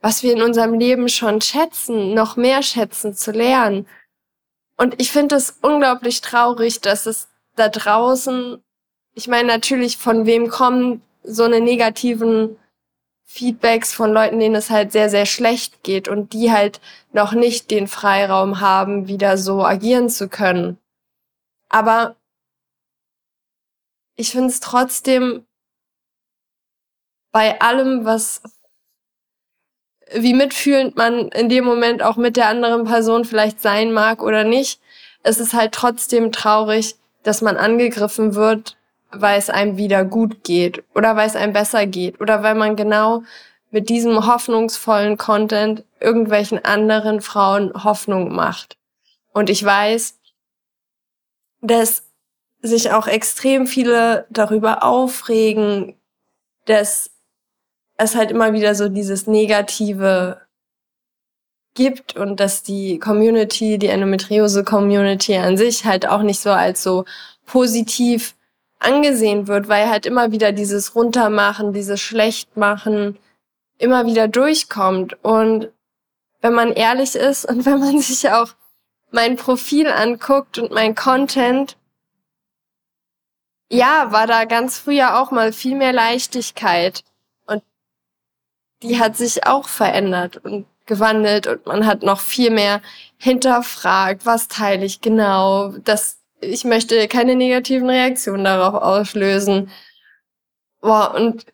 was 0.00 0.22
wir 0.22 0.32
in 0.32 0.42
unserem 0.42 0.74
Leben 0.74 1.08
schon 1.08 1.40
schätzen, 1.40 2.14
noch 2.14 2.36
mehr 2.36 2.62
schätzen 2.62 3.14
zu 3.14 3.30
lernen. 3.30 3.86
Und 4.76 5.00
ich 5.00 5.12
finde 5.12 5.36
es 5.36 5.58
unglaublich 5.62 6.20
traurig, 6.20 6.80
dass 6.80 7.06
es 7.06 7.28
da 7.54 7.68
draußen, 7.68 8.60
ich 9.14 9.28
meine 9.28 9.46
natürlich, 9.46 9.96
von 9.96 10.26
wem 10.26 10.48
kommen 10.48 11.00
so 11.22 11.44
eine 11.44 11.60
negativen 11.60 12.56
Feedbacks 13.24 13.92
von 13.92 14.12
Leuten, 14.12 14.40
denen 14.40 14.56
es 14.56 14.70
halt 14.70 14.92
sehr, 14.92 15.08
sehr 15.08 15.26
schlecht 15.26 15.82
geht 15.84 16.08
und 16.08 16.32
die 16.32 16.52
halt 16.52 16.80
noch 17.12 17.32
nicht 17.32 17.70
den 17.70 17.86
Freiraum 17.86 18.60
haben, 18.60 19.06
wieder 19.06 19.38
so 19.38 19.64
agieren 19.64 20.08
zu 20.08 20.28
können. 20.28 20.78
Aber 21.68 22.16
ich 24.16 24.30
finde 24.30 24.48
es 24.48 24.60
trotzdem 24.60 25.46
bei 27.32 27.60
allem, 27.60 28.04
was 28.04 28.42
wie 30.12 30.34
mitfühlend 30.34 30.96
man 30.96 31.28
in 31.28 31.48
dem 31.48 31.64
Moment 31.64 32.02
auch 32.02 32.16
mit 32.16 32.36
der 32.36 32.48
anderen 32.48 32.84
Person 32.84 33.24
vielleicht 33.24 33.60
sein 33.60 33.92
mag 33.92 34.22
oder 34.22 34.44
nicht, 34.44 34.80
es 35.22 35.40
ist 35.40 35.54
halt 35.54 35.72
trotzdem 35.72 36.30
traurig, 36.30 36.96
dass 37.22 37.42
man 37.42 37.56
angegriffen 37.56 38.34
wird, 38.34 38.76
weil 39.10 39.38
es 39.38 39.50
einem 39.50 39.76
wieder 39.76 40.04
gut 40.04 40.44
geht 40.44 40.84
oder 40.94 41.16
weil 41.16 41.26
es 41.26 41.36
einem 41.36 41.52
besser 41.52 41.86
geht 41.86 42.20
oder 42.20 42.42
weil 42.42 42.54
man 42.54 42.76
genau 42.76 43.22
mit 43.70 43.88
diesem 43.88 44.26
hoffnungsvollen 44.26 45.16
Content 45.16 45.84
irgendwelchen 45.98 46.64
anderen 46.64 47.20
Frauen 47.20 47.72
Hoffnung 47.82 48.32
macht. 48.32 48.76
Und 49.32 49.50
ich 49.50 49.64
weiß, 49.64 50.18
dass 51.60 52.03
sich 52.64 52.92
auch 52.92 53.06
extrem 53.06 53.66
viele 53.66 54.26
darüber 54.30 54.82
aufregen, 54.82 55.94
dass 56.64 57.10
es 57.96 58.16
halt 58.16 58.30
immer 58.30 58.52
wieder 58.52 58.74
so 58.74 58.88
dieses 58.88 59.26
Negative 59.26 60.40
gibt 61.74 62.16
und 62.16 62.40
dass 62.40 62.62
die 62.62 62.98
Community, 62.98 63.78
die 63.78 63.88
Endometriose-Community 63.88 65.36
an 65.36 65.56
sich 65.56 65.84
halt 65.84 66.08
auch 66.08 66.22
nicht 66.22 66.40
so 66.40 66.50
als 66.50 66.82
so 66.82 67.04
positiv 67.44 68.34
angesehen 68.78 69.46
wird, 69.46 69.68
weil 69.68 69.90
halt 69.90 70.06
immer 70.06 70.32
wieder 70.32 70.52
dieses 70.52 70.94
Runtermachen, 70.94 71.72
dieses 71.72 72.00
Schlechtmachen 72.00 73.18
immer 73.78 74.06
wieder 74.06 74.28
durchkommt. 74.28 75.22
Und 75.22 75.68
wenn 76.40 76.54
man 76.54 76.72
ehrlich 76.72 77.14
ist 77.14 77.44
und 77.44 77.66
wenn 77.66 77.80
man 77.80 78.00
sich 78.00 78.30
auch 78.30 78.50
mein 79.10 79.36
Profil 79.36 79.88
anguckt 79.88 80.58
und 80.58 80.72
mein 80.72 80.94
Content, 80.94 81.76
ja, 83.74 84.12
war 84.12 84.26
da 84.26 84.44
ganz 84.44 84.78
früher 84.78 85.20
auch 85.20 85.30
mal 85.30 85.52
viel 85.52 85.74
mehr 85.74 85.92
Leichtigkeit. 85.92 87.02
Und 87.46 87.62
die 88.82 89.00
hat 89.00 89.16
sich 89.16 89.46
auch 89.46 89.68
verändert 89.68 90.38
und 90.44 90.66
gewandelt 90.86 91.46
und 91.46 91.66
man 91.66 91.86
hat 91.86 92.02
noch 92.02 92.20
viel 92.20 92.50
mehr 92.50 92.82
hinterfragt, 93.16 94.26
was 94.26 94.48
teile 94.48 94.84
ich 94.84 95.00
genau, 95.00 95.70
dass 95.78 96.18
ich 96.40 96.64
möchte 96.64 97.08
keine 97.08 97.36
negativen 97.36 97.88
Reaktionen 97.88 98.44
darauf 98.44 98.74
auslösen. 98.82 99.70
Boah, 100.80 101.14
und 101.14 101.46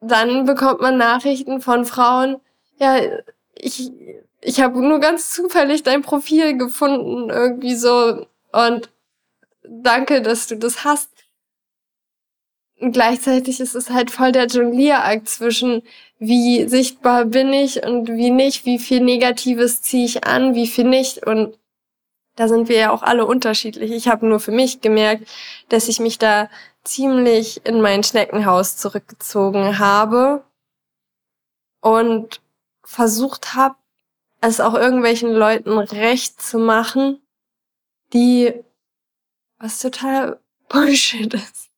dann 0.00 0.46
bekommt 0.46 0.80
man 0.80 0.96
Nachrichten 0.96 1.60
von 1.60 1.84
Frauen, 1.84 2.40
ja, 2.78 2.96
ich, 3.54 3.92
ich 4.40 4.60
habe 4.60 4.80
nur 4.80 5.00
ganz 5.00 5.32
zufällig 5.32 5.82
dein 5.82 6.02
Profil 6.02 6.56
gefunden, 6.56 7.30
irgendwie 7.30 7.76
so, 7.76 8.26
und 8.52 8.90
danke, 9.68 10.22
dass 10.22 10.46
du 10.46 10.56
das 10.56 10.84
hast. 10.84 11.10
Und 12.80 12.92
gleichzeitig 12.92 13.60
ist 13.60 13.74
es 13.74 13.90
halt 13.90 14.10
voll 14.10 14.32
der 14.32 14.46
Jonglierakt 14.46 15.28
zwischen, 15.28 15.82
wie 16.18 16.68
sichtbar 16.68 17.24
bin 17.24 17.52
ich 17.52 17.82
und 17.84 18.08
wie 18.08 18.30
nicht, 18.30 18.66
wie 18.66 18.78
viel 18.78 19.00
Negatives 19.00 19.80
ziehe 19.82 20.04
ich 20.04 20.24
an, 20.24 20.54
wie 20.54 20.66
viel 20.66 20.84
nicht. 20.84 21.26
Und 21.26 21.56
da 22.36 22.48
sind 22.48 22.68
wir 22.68 22.76
ja 22.76 22.90
auch 22.90 23.02
alle 23.02 23.26
unterschiedlich. 23.26 23.92
Ich 23.92 24.08
habe 24.08 24.26
nur 24.26 24.40
für 24.40 24.50
mich 24.50 24.80
gemerkt, 24.80 25.28
dass 25.68 25.88
ich 25.88 26.00
mich 26.00 26.18
da 26.18 26.50
ziemlich 26.82 27.64
in 27.64 27.80
mein 27.80 28.02
Schneckenhaus 28.02 28.76
zurückgezogen 28.76 29.78
habe 29.78 30.44
und 31.80 32.40
versucht 32.82 33.54
habe, 33.54 33.76
es 34.40 34.60
auch 34.60 34.74
irgendwelchen 34.74 35.32
Leuten 35.32 35.78
recht 35.78 36.42
zu 36.42 36.58
machen, 36.58 37.22
die 38.12 38.52
was 39.64 39.78
total 39.78 40.38
Bullshit 40.68 41.32
ist. 41.34 41.70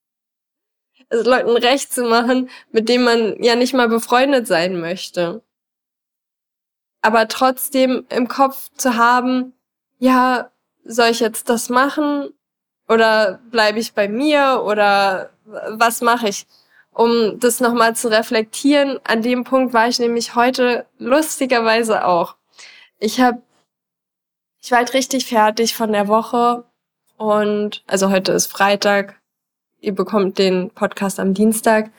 Es 1.09 1.25
Leuten 1.25 1.57
recht 1.57 1.93
zu 1.93 2.05
machen, 2.05 2.51
mit 2.73 2.89
denen 2.89 3.05
man 3.05 3.43
ja 3.43 3.55
nicht 3.55 3.75
mal 3.75 3.89
befreundet 3.89 4.47
sein 4.47 4.81
möchte. 4.81 5.43
Aber 7.01 7.29
trotzdem 7.29 8.05
im 8.09 8.27
Kopf 8.27 8.71
zu 8.77 8.97
haben, 8.97 9.53
ja, 9.99 10.51
soll 10.85 11.11
ich 11.11 11.21
jetzt 11.21 11.49
das 11.49 11.69
machen 11.69 12.31
oder 12.89 13.41
bleibe 13.51 13.79
ich 13.79 13.95
bei 13.95 14.09
mir 14.09 14.63
oder 14.65 15.31
was 15.45 16.01
mache 16.01 16.29
ich? 16.29 16.47
Um 16.93 17.39
das 17.39 17.61
nochmal 17.61 17.95
zu 17.95 18.09
reflektieren, 18.09 18.99
an 19.05 19.23
dem 19.23 19.45
Punkt 19.45 19.75
war 19.75 19.87
ich 19.87 19.99
nämlich 20.01 20.35
heute 20.35 20.87
lustigerweise 20.99 22.05
auch. 22.05 22.37
Ich 22.99 23.21
habe, 23.21 23.43
ich 24.61 24.73
war 24.73 24.79
halt 24.79 24.95
richtig 24.95 25.27
fertig 25.27 25.77
von 25.77 25.93
der 25.93 26.09
Woche 26.09 26.65
und 27.17 27.83
also 27.87 28.11
heute 28.11 28.33
ist 28.33 28.47
Freitag, 28.47 29.21
ihr 29.81 29.95
bekommt 29.95 30.39
den 30.39 30.71
Podcast 30.71 31.21
am 31.21 31.35
Dienstag. 31.35 31.91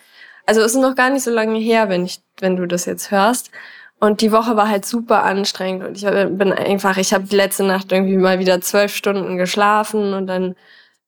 Also 0.46 0.62
es 0.62 0.74
ist 0.74 0.82
noch 0.82 0.96
gar 0.96 1.10
nicht 1.10 1.24
so 1.24 1.32
lange 1.32 1.60
her, 1.60 1.90
wenn 1.90 2.06
ich, 2.06 2.22
wenn 2.40 2.56
du 2.56 2.68
das 2.68 2.86
jetzt 2.86 3.12
hörst. 3.12 3.52
Und 4.00 4.22
die 4.22 4.32
Woche 4.32 4.56
war 4.56 4.70
halt 4.70 4.86
super 4.86 5.24
anstrengend 5.24 5.84
und 5.84 5.98
ich 5.98 6.06
bin 6.38 6.54
einfach, 6.54 6.98
ich 6.98 7.14
habe 7.14 7.24
die 7.26 7.36
letzte 7.36 7.64
Nacht 7.64 7.92
irgendwie 7.92 8.18
mal 8.18 8.38
wieder 8.38 8.62
zwölf 8.62 8.96
Stunden 8.96 9.38
geschlafen 9.38 10.14
und 10.14 10.28
dann 10.28 10.56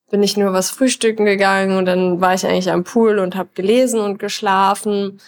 bin 0.09 0.23
ich 0.23 0.37
nur 0.37 0.53
was 0.53 0.71
frühstücken 0.71 1.25
gegangen 1.25 1.77
und 1.77 1.85
dann 1.85 2.19
war 2.19 2.33
ich 2.33 2.45
eigentlich 2.47 2.71
am 2.71 2.83
Pool 2.83 3.19
und 3.19 3.35
habe 3.35 3.49
gelesen 3.53 3.99
und 3.99 4.17
geschlafen. 4.17 5.21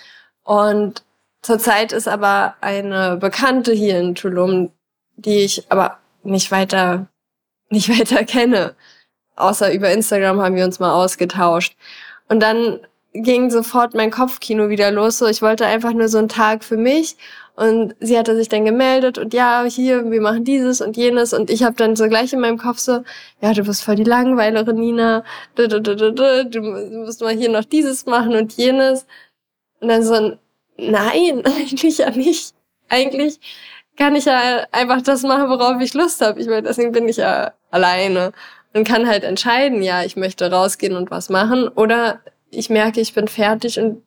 Und 0.43 1.03
zurzeit 1.43 1.91
ist 1.91 2.07
aber 2.07 2.55
eine 2.61 3.17
Bekannte 3.17 3.73
hier 3.73 3.99
in 3.99 4.15
Tulum, 4.15 4.71
die 5.15 5.41
ich 5.43 5.71
aber 5.71 5.99
nicht 6.23 6.51
weiter, 6.51 7.07
nicht 7.71 7.89
weiter 7.99 8.23
kenne. 8.25 8.75
Außer 9.35 9.73
über 9.73 9.91
Instagram 9.91 10.41
haben 10.41 10.55
wir 10.55 10.65
uns 10.65 10.79
mal 10.79 10.93
ausgetauscht. 10.93 11.75
Und 12.27 12.41
dann 12.41 12.79
ging 13.13 13.49
sofort 13.49 13.93
mein 13.93 14.11
Kopfkino 14.11 14.69
wieder 14.69 14.91
los. 14.91 15.17
So, 15.17 15.27
ich 15.27 15.41
wollte 15.41 15.65
einfach 15.65 15.93
nur 15.93 16.07
so 16.07 16.17
einen 16.17 16.29
Tag 16.29 16.63
für 16.63 16.77
mich 16.77 17.17
und 17.55 17.95
sie 17.99 18.17
hatte 18.17 18.35
sich 18.35 18.47
dann 18.49 18.65
gemeldet 18.65 19.17
und 19.17 19.33
ja, 19.33 19.63
hier, 19.65 20.09
wir 20.09 20.21
machen 20.21 20.45
dieses 20.45 20.81
und 20.81 20.95
jenes. 20.95 21.33
Und 21.33 21.49
ich 21.49 21.63
habe 21.63 21.75
dann 21.75 21.95
so 21.95 22.07
gleich 22.07 22.31
in 22.33 22.39
meinem 22.39 22.57
Kopf 22.57 22.79
so, 22.79 23.03
ja, 23.41 23.53
du 23.53 23.63
bist 23.63 23.83
voll 23.83 23.95
die 23.95 24.03
Langweilerin, 24.03 24.77
Nina. 24.77 25.23
Du, 25.55 25.67
du, 25.67 25.81
du, 25.81 25.95
du, 25.95 26.13
du, 26.13 26.45
du 26.49 26.61
musst 26.61 27.21
mal 27.21 27.35
hier 27.35 27.49
noch 27.49 27.65
dieses 27.65 28.05
machen 28.05 28.35
und 28.35 28.53
jenes. 28.53 29.05
Und 29.81 29.89
dann 29.89 30.03
so, 30.03 30.37
nein, 30.77 31.45
eigentlich 31.45 31.97
ja 31.99 32.09
nicht. 32.11 32.55
Eigentlich 32.89 33.39
kann 33.97 34.15
ich 34.15 34.25
ja 34.25 34.65
einfach 34.71 35.01
das 35.01 35.23
machen, 35.23 35.49
worauf 35.49 35.81
ich 35.81 35.93
Lust 35.93 36.21
habe. 36.21 36.39
Ich 36.39 36.47
meine, 36.47 36.63
deswegen 36.63 36.91
bin 36.91 37.07
ich 37.07 37.17
ja 37.17 37.53
alleine 37.69 38.31
und 38.73 38.87
kann 38.87 39.07
halt 39.07 39.23
entscheiden, 39.23 39.81
ja, 39.81 40.03
ich 40.03 40.15
möchte 40.15 40.49
rausgehen 40.49 40.95
und 40.95 41.11
was 41.11 41.29
machen 41.29 41.67
oder 41.67 42.21
ich 42.49 42.69
merke, 42.69 42.99
ich 43.01 43.13
bin 43.13 43.27
fertig 43.27 43.79
und 43.79 44.03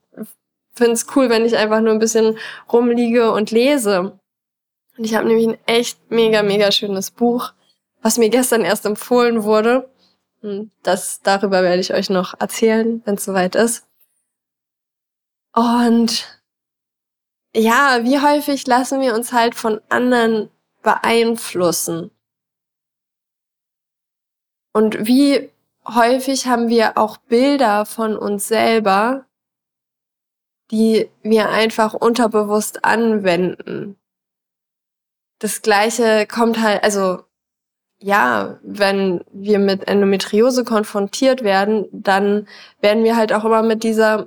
finde 0.75 0.93
es 0.93 1.07
cool, 1.15 1.31
wenn 1.31 1.45
ich 1.45 1.57
einfach 1.57 1.81
nur 1.81 1.93
ein 1.93 1.99
bisschen 1.99 2.37
rumliege 2.73 3.33
und 3.33 3.51
lese. 3.51 4.19
Und 4.97 5.05
ich 5.05 5.15
habe 5.15 5.27
nämlich 5.27 5.49
ein 5.49 5.59
echt 5.67 5.99
mega, 6.11 6.43
mega 6.43 6.71
schönes 6.73 7.11
Buch, 7.11 7.53
was 8.03 8.19
mir 8.19 8.29
gestern 8.29 8.63
erst 8.63 8.87
empfohlen 8.87 9.45
wurde. 9.45 9.89
Und 10.43 10.71
das, 10.83 11.21
darüber 11.23 11.63
werde 11.63 11.81
ich 11.81 11.95
euch 11.95 12.11
noch 12.11 12.35
erzählen, 12.39 13.03
wenn 13.05 13.15
es 13.15 13.25
soweit 13.25 13.55
ist. 13.55 13.87
Und 15.55 16.44
ja, 17.55 18.01
wie 18.03 18.21
häufig 18.21 18.67
lassen 18.67 19.01
wir 19.01 19.15
uns 19.15 19.33
halt 19.33 19.55
von 19.55 19.81
anderen 19.89 20.51
beeinflussen? 20.83 22.11
Und 24.73 25.07
wie 25.07 25.51
häufig 25.87 26.47
haben 26.47 26.69
wir 26.69 26.99
auch 26.99 27.17
Bilder 27.17 27.87
von 27.87 28.17
uns 28.17 28.49
selber, 28.49 29.27
die 30.71 31.09
wir 31.23 31.51
einfach 31.51 31.95
unterbewusst 31.95 32.85
anwenden. 32.85 33.97
Das 35.39 35.63
gleiche 35.63 36.27
kommt 36.27 36.61
halt, 36.61 36.83
also 36.83 37.23
ja, 37.99 38.59
wenn 38.63 39.25
wir 39.33 39.59
mit 39.59 39.87
Endometriose 39.87 40.65
konfrontiert 40.65 41.43
werden, 41.45 41.87
dann 41.93 42.49
werden 42.81 43.05
wir 43.05 43.17
halt 43.17 43.33
auch 43.33 43.45
immer 43.45 43.63
mit 43.63 43.83
dieser 43.85 44.27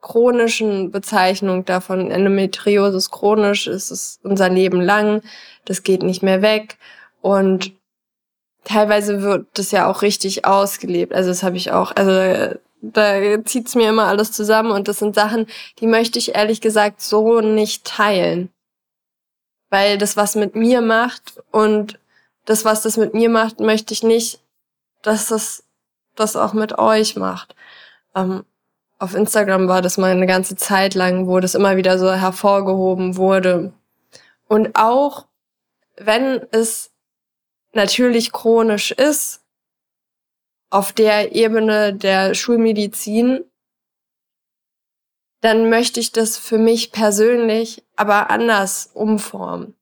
chronischen 0.00 0.90
Bezeichnung 0.90 1.64
davon. 1.64 2.10
Endometriose 2.10 2.96
ist 2.96 3.10
chronisch, 3.10 3.66
es 3.66 3.90
ist 3.90 4.20
unser 4.24 4.48
Leben 4.48 4.80
lang, 4.80 5.22
das 5.64 5.82
geht 5.82 6.02
nicht 6.02 6.22
mehr 6.22 6.42
weg 6.42 6.78
und 7.20 7.72
teilweise 8.64 9.22
wird 9.22 9.46
das 9.54 9.70
ja 9.70 9.90
auch 9.90 10.02
richtig 10.02 10.44
ausgelebt. 10.44 11.12
Also 11.12 11.30
das 11.30 11.42
habe 11.42 11.56
ich 11.56 11.72
auch, 11.72 11.94
also 11.96 12.58
da 12.80 13.44
zieht's 13.44 13.74
mir 13.74 13.88
immer 13.88 14.06
alles 14.06 14.32
zusammen 14.32 14.70
und 14.70 14.88
das 14.88 14.98
sind 14.98 15.14
Sachen, 15.14 15.46
die 15.80 15.86
möchte 15.86 16.18
ich 16.18 16.34
ehrlich 16.34 16.60
gesagt 16.60 17.00
so 17.00 17.40
nicht 17.40 17.84
teilen. 17.84 18.50
Weil 19.70 19.98
das 19.98 20.16
was 20.16 20.34
mit 20.34 20.54
mir 20.54 20.80
macht 20.80 21.42
und 21.50 21.98
das, 22.44 22.64
was 22.64 22.82
das 22.82 22.96
mit 22.96 23.14
mir 23.14 23.28
macht, 23.28 23.60
möchte 23.60 23.92
ich 23.92 24.02
nicht, 24.02 24.40
dass 25.02 25.26
das 25.26 25.64
das 26.14 26.36
auch 26.36 26.52
mit 26.52 26.78
euch 26.78 27.16
macht. 27.16 27.54
Ähm, 28.14 28.44
auf 28.98 29.14
Instagram 29.14 29.68
war 29.68 29.80
das 29.80 29.96
mal 29.96 30.10
eine 30.10 30.26
ganze 30.26 30.56
Zeit 30.56 30.94
lang, 30.94 31.26
wo 31.26 31.40
das 31.40 31.54
immer 31.54 31.76
wieder 31.76 31.98
so 31.98 32.12
hervorgehoben 32.12 33.16
wurde. 33.16 33.72
Und 34.48 34.74
auch 34.74 35.26
wenn 35.96 36.40
es 36.50 36.90
natürlich 37.72 38.32
chronisch 38.32 38.90
ist, 38.90 39.42
auf 40.70 40.92
der 40.92 41.34
Ebene 41.34 41.94
der 41.94 42.34
Schulmedizin, 42.34 43.44
dann 45.40 45.70
möchte 45.70 46.00
ich 46.00 46.12
das 46.12 46.36
für 46.36 46.58
mich 46.58 46.92
persönlich 46.92 47.84
aber 47.96 48.30
anders 48.30 48.90
umformen. 48.92 49.74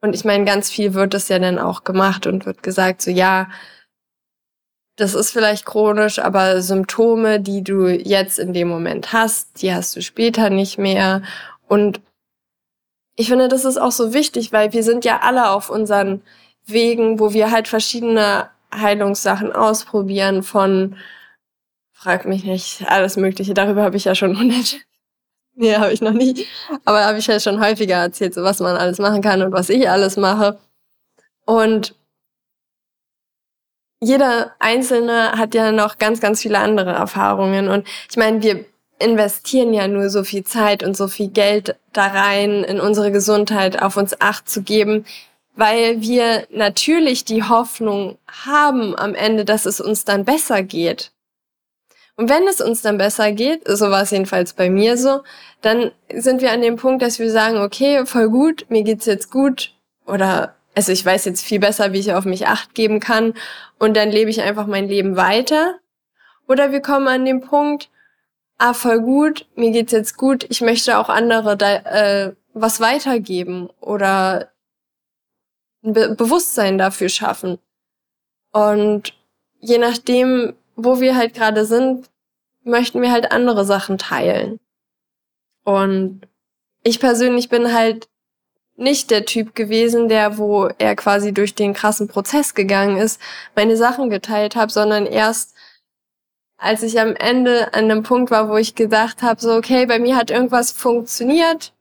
Und 0.00 0.14
ich 0.14 0.24
meine, 0.24 0.44
ganz 0.44 0.70
viel 0.70 0.94
wird 0.94 1.14
das 1.14 1.28
ja 1.28 1.38
dann 1.38 1.58
auch 1.58 1.84
gemacht 1.84 2.26
und 2.26 2.44
wird 2.44 2.62
gesagt, 2.62 3.02
so 3.02 3.10
ja, 3.10 3.48
das 4.96 5.14
ist 5.14 5.30
vielleicht 5.30 5.66
chronisch, 5.66 6.18
aber 6.18 6.62
Symptome, 6.62 7.38
die 7.38 7.62
du 7.62 7.86
jetzt 7.88 8.38
in 8.38 8.54
dem 8.54 8.68
Moment 8.68 9.12
hast, 9.12 9.62
die 9.62 9.72
hast 9.72 9.94
du 9.94 10.00
später 10.00 10.48
nicht 10.48 10.78
mehr. 10.78 11.22
Und 11.68 12.00
ich 13.14 13.28
finde, 13.28 13.48
das 13.48 13.64
ist 13.64 13.76
auch 13.76 13.92
so 13.92 14.14
wichtig, 14.14 14.52
weil 14.52 14.72
wir 14.72 14.82
sind 14.82 15.04
ja 15.04 15.20
alle 15.20 15.50
auf 15.50 15.68
unseren 15.70 16.22
Wegen, 16.64 17.20
wo 17.20 17.32
wir 17.32 17.50
halt 17.50 17.68
verschiedene 17.68 18.50
Heilungssachen 18.74 19.52
ausprobieren 19.52 20.42
von, 20.42 20.96
frag 21.92 22.26
mich 22.26 22.44
nicht, 22.44 22.84
alles 22.88 23.16
Mögliche. 23.16 23.54
Darüber 23.54 23.82
habe 23.82 23.96
ich 23.96 24.04
ja 24.04 24.14
schon 24.14 24.38
hundert. 24.38 24.76
Nee, 25.54 25.76
habe 25.76 25.92
ich 25.92 26.02
noch 26.02 26.12
nie. 26.12 26.46
Aber 26.84 27.04
habe 27.04 27.18
ich 27.18 27.26
ja 27.26 27.40
schon 27.40 27.60
häufiger 27.60 27.96
erzählt, 27.96 28.34
so 28.34 28.42
was 28.42 28.60
man 28.60 28.76
alles 28.76 28.98
machen 28.98 29.22
kann 29.22 29.42
und 29.42 29.52
was 29.52 29.68
ich 29.70 29.88
alles 29.88 30.16
mache. 30.16 30.58
Und 31.46 31.94
jeder 34.00 34.52
Einzelne 34.58 35.32
hat 35.32 35.54
ja 35.54 35.72
noch 35.72 35.98
ganz, 35.98 36.20
ganz 36.20 36.42
viele 36.42 36.58
andere 36.58 36.90
Erfahrungen. 36.92 37.68
Und 37.68 37.86
ich 38.10 38.16
meine, 38.16 38.42
wir 38.42 38.64
investieren 38.98 39.74
ja 39.74 39.88
nur 39.88 40.10
so 40.10 40.24
viel 40.24 40.44
Zeit 40.44 40.82
und 40.82 40.96
so 40.96 41.08
viel 41.08 41.28
Geld 41.28 41.76
da 41.92 42.06
rein, 42.06 42.64
in 42.64 42.80
unsere 42.80 43.12
Gesundheit 43.12 43.82
auf 43.82 43.96
uns 43.96 44.20
acht 44.20 44.48
zu 44.48 44.62
geben, 44.62 45.04
weil 45.54 46.00
wir 46.00 46.46
natürlich 46.50 47.24
die 47.24 47.42
Hoffnung 47.42 48.18
haben 48.44 48.98
am 48.98 49.14
Ende, 49.14 49.44
dass 49.44 49.66
es 49.66 49.80
uns 49.80 50.04
dann 50.04 50.24
besser 50.24 50.62
geht. 50.62 51.12
Und 52.16 52.30
wenn 52.30 52.46
es 52.48 52.62
uns 52.62 52.80
dann 52.80 52.96
besser 52.96 53.32
geht, 53.32 53.62
so 53.66 53.90
war 53.90 54.02
es 54.02 54.10
jedenfalls 54.10 54.54
bei 54.54 54.70
mir 54.70 54.96
so, 54.96 55.22
dann 55.60 55.92
sind 56.14 56.40
wir 56.40 56.52
an 56.52 56.62
dem 56.62 56.76
Punkt, 56.76 57.02
dass 57.02 57.18
wir 57.18 57.30
sagen, 57.30 57.58
okay, 57.58 58.06
voll 58.06 58.30
gut, 58.30 58.66
mir 58.70 58.82
geht's 58.82 59.04
jetzt 59.04 59.30
gut 59.30 59.74
oder 60.06 60.55
also 60.76 60.92
ich 60.92 61.04
weiß 61.04 61.24
jetzt 61.24 61.42
viel 61.42 61.58
besser, 61.58 61.92
wie 61.92 61.98
ich 61.98 62.12
auf 62.12 62.26
mich 62.26 62.46
acht 62.46 62.74
geben 62.74 63.00
kann 63.00 63.32
und 63.78 63.96
dann 63.96 64.10
lebe 64.10 64.30
ich 64.30 64.42
einfach 64.42 64.66
mein 64.66 64.88
Leben 64.88 65.16
weiter. 65.16 65.78
Oder 66.46 66.70
wir 66.70 66.80
kommen 66.80 67.08
an 67.08 67.24
den 67.24 67.40
Punkt, 67.40 67.88
ah, 68.58 68.74
voll 68.74 69.00
gut, 69.00 69.46
mir 69.56 69.70
geht's 69.72 69.92
jetzt 69.92 70.18
gut, 70.18 70.44
ich 70.50 70.60
möchte 70.60 70.98
auch 70.98 71.08
andere 71.08 71.56
da, 71.56 71.76
äh, 71.76 72.34
was 72.52 72.80
weitergeben 72.80 73.70
oder 73.80 74.50
ein 75.82 75.94
Be 75.94 76.14
Bewusstsein 76.14 76.76
dafür 76.76 77.08
schaffen. 77.08 77.58
Und 78.52 79.14
je 79.60 79.78
nachdem, 79.78 80.56
wo 80.76 81.00
wir 81.00 81.16
halt 81.16 81.32
gerade 81.32 81.64
sind, 81.64 82.10
möchten 82.64 83.00
wir 83.00 83.12
halt 83.12 83.32
andere 83.32 83.64
Sachen 83.64 83.96
teilen. 83.96 84.60
Und 85.64 86.22
ich 86.82 87.00
persönlich 87.00 87.48
bin 87.48 87.72
halt 87.72 88.08
nicht 88.76 89.10
der 89.10 89.24
Typ 89.24 89.54
gewesen, 89.54 90.08
der, 90.08 90.38
wo 90.38 90.68
er 90.78 90.96
quasi 90.96 91.32
durch 91.32 91.54
den 91.54 91.72
krassen 91.72 92.08
Prozess 92.08 92.54
gegangen 92.54 92.98
ist, 92.98 93.20
meine 93.54 93.76
Sachen 93.76 94.10
geteilt 94.10 94.56
habe, 94.56 94.70
sondern 94.70 95.06
erst 95.06 95.54
als 96.58 96.82
ich 96.82 96.98
am 97.00 97.14
Ende 97.14 97.74
an 97.74 97.84
einem 97.84 98.02
Punkt 98.02 98.30
war, 98.30 98.48
wo 98.48 98.56
ich 98.56 98.74
gedacht 98.74 99.22
habe, 99.22 99.40
so 99.40 99.54
okay, 99.54 99.86
bei 99.86 99.98
mir 99.98 100.16
hat 100.16 100.30
irgendwas 100.30 100.72
funktioniert. 100.72 101.72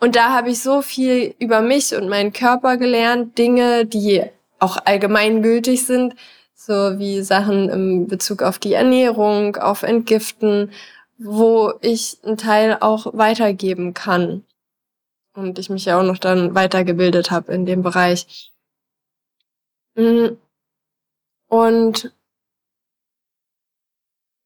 Und 0.00 0.14
da 0.14 0.30
habe 0.34 0.50
ich 0.50 0.62
so 0.62 0.82
viel 0.82 1.34
über 1.38 1.60
mich 1.62 1.94
und 1.94 2.08
meinen 2.08 2.32
Körper 2.32 2.76
gelernt, 2.76 3.38
Dinge, 3.38 3.86
die 3.86 4.22
auch 4.58 4.76
allgemeingültig 4.84 5.86
sind, 5.86 6.14
so 6.54 6.98
wie 6.98 7.22
Sachen 7.22 7.68
im 7.70 8.06
Bezug 8.08 8.42
auf 8.42 8.58
die 8.58 8.74
Ernährung, 8.74 9.56
auf 9.56 9.82
Entgiften, 9.82 10.70
wo 11.16 11.72
ich 11.80 12.18
einen 12.24 12.36
Teil 12.36 12.76
auch 12.80 13.06
weitergeben 13.14 13.94
kann 13.94 14.44
und 15.38 15.58
ich 15.58 15.70
mich 15.70 15.84
ja 15.84 15.98
auch 15.98 16.04
noch 16.04 16.18
dann 16.18 16.54
weitergebildet 16.54 17.30
habe 17.30 17.52
in 17.52 17.66
dem 17.66 17.82
Bereich. 17.82 18.52
Mm. 19.94 20.36
Und 21.48 22.12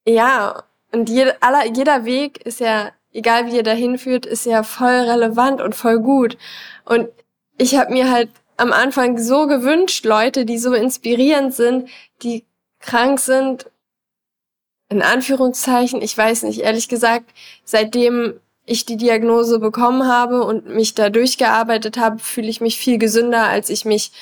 ja, 0.06 0.64
und 0.92 1.08
jeder, 1.08 1.36
aller, 1.40 1.66
jeder 1.66 2.04
Weg 2.04 2.44
ist 2.44 2.60
ja, 2.60 2.92
egal 3.12 3.46
wie 3.46 3.56
er 3.56 3.62
dahin 3.62 3.98
führt, 3.98 4.26
ist 4.26 4.46
ja 4.46 4.62
voll 4.62 4.88
relevant 4.88 5.60
und 5.60 5.74
voll 5.74 6.00
gut. 6.00 6.36
Und 6.84 7.08
ich 7.58 7.76
habe 7.76 7.92
mir 7.92 8.10
halt 8.10 8.30
am 8.56 8.72
Anfang 8.72 9.18
so 9.18 9.46
gewünscht, 9.46 10.04
Leute, 10.04 10.44
die 10.44 10.58
so 10.58 10.74
inspirierend 10.74 11.54
sind, 11.54 11.88
die 12.22 12.44
krank 12.80 13.20
sind, 13.20 13.70
in 14.88 15.02
Anführungszeichen, 15.02 16.02
ich 16.02 16.16
weiß 16.16 16.42
nicht, 16.44 16.60
ehrlich 16.60 16.88
gesagt, 16.88 17.32
seitdem 17.64 18.40
ich 18.72 18.84
die 18.86 18.96
Diagnose 18.96 19.58
bekommen 19.58 20.06
habe 20.06 20.44
und 20.44 20.66
mich 20.66 20.94
da 20.94 21.10
durchgearbeitet 21.10 21.98
habe, 21.98 22.18
fühle 22.18 22.48
ich 22.48 22.60
mich 22.60 22.76
viel 22.78 22.98
gesünder, 22.98 23.44
als 23.44 23.70
ich 23.70 23.84
mich 23.84 24.12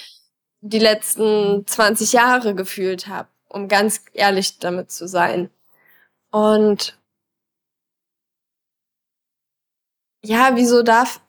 die 0.61 0.79
letzten 0.79 1.67
20 1.67 2.13
Jahre 2.13 2.55
gefühlt 2.55 3.07
habe, 3.09 3.29
um 3.49 3.69
ganz 3.69 4.03
ehrlich 4.13 4.59
damit 4.59 4.91
zu 4.91 5.09
sein. 5.09 5.51
Und 6.31 6.99
ja, 10.23 10.51
wieso 10.55 10.83
darf, 10.83 11.21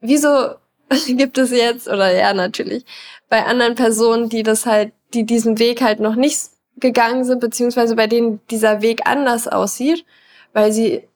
wieso 0.00 0.56
gibt 1.06 1.38
es 1.38 1.50
jetzt, 1.50 1.88
oder 1.88 2.14
ja, 2.14 2.32
natürlich, 2.32 2.84
bei 3.28 3.44
anderen 3.44 3.74
Personen, 3.74 4.28
die 4.28 4.42
das 4.42 4.66
halt, 4.66 4.92
die 5.14 5.24
diesen 5.24 5.58
Weg 5.58 5.82
halt 5.82 6.00
noch 6.00 6.14
nicht 6.14 6.50
gegangen 6.76 7.24
sind, 7.24 7.40
beziehungsweise 7.40 7.96
bei 7.96 8.06
denen 8.06 8.40
dieser 8.48 8.82
Weg 8.82 9.06
anders 9.06 9.48
aussieht, 9.48 10.04
weil 10.52 10.72
sie 10.72 11.08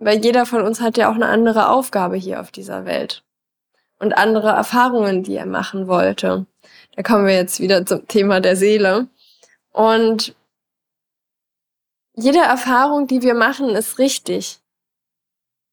weil 0.00 0.24
jeder 0.24 0.46
von 0.46 0.62
uns 0.62 0.80
hat 0.80 0.96
ja 0.96 1.10
auch 1.10 1.14
eine 1.14 1.26
andere 1.26 1.68
Aufgabe 1.68 2.16
hier 2.16 2.40
auf 2.40 2.50
dieser 2.50 2.84
Welt 2.86 3.22
und 3.98 4.14
andere 4.14 4.48
Erfahrungen, 4.48 5.22
die 5.22 5.36
er 5.36 5.46
machen 5.46 5.86
wollte. 5.86 6.46
Da 6.96 7.02
kommen 7.02 7.26
wir 7.26 7.34
jetzt 7.34 7.60
wieder 7.60 7.84
zum 7.86 8.08
Thema 8.08 8.40
der 8.40 8.56
Seele. 8.56 9.08
Und 9.72 10.34
jede 12.14 12.40
Erfahrung, 12.40 13.06
die 13.06 13.22
wir 13.22 13.34
machen, 13.34 13.68
ist 13.70 13.98
richtig. 13.98 14.58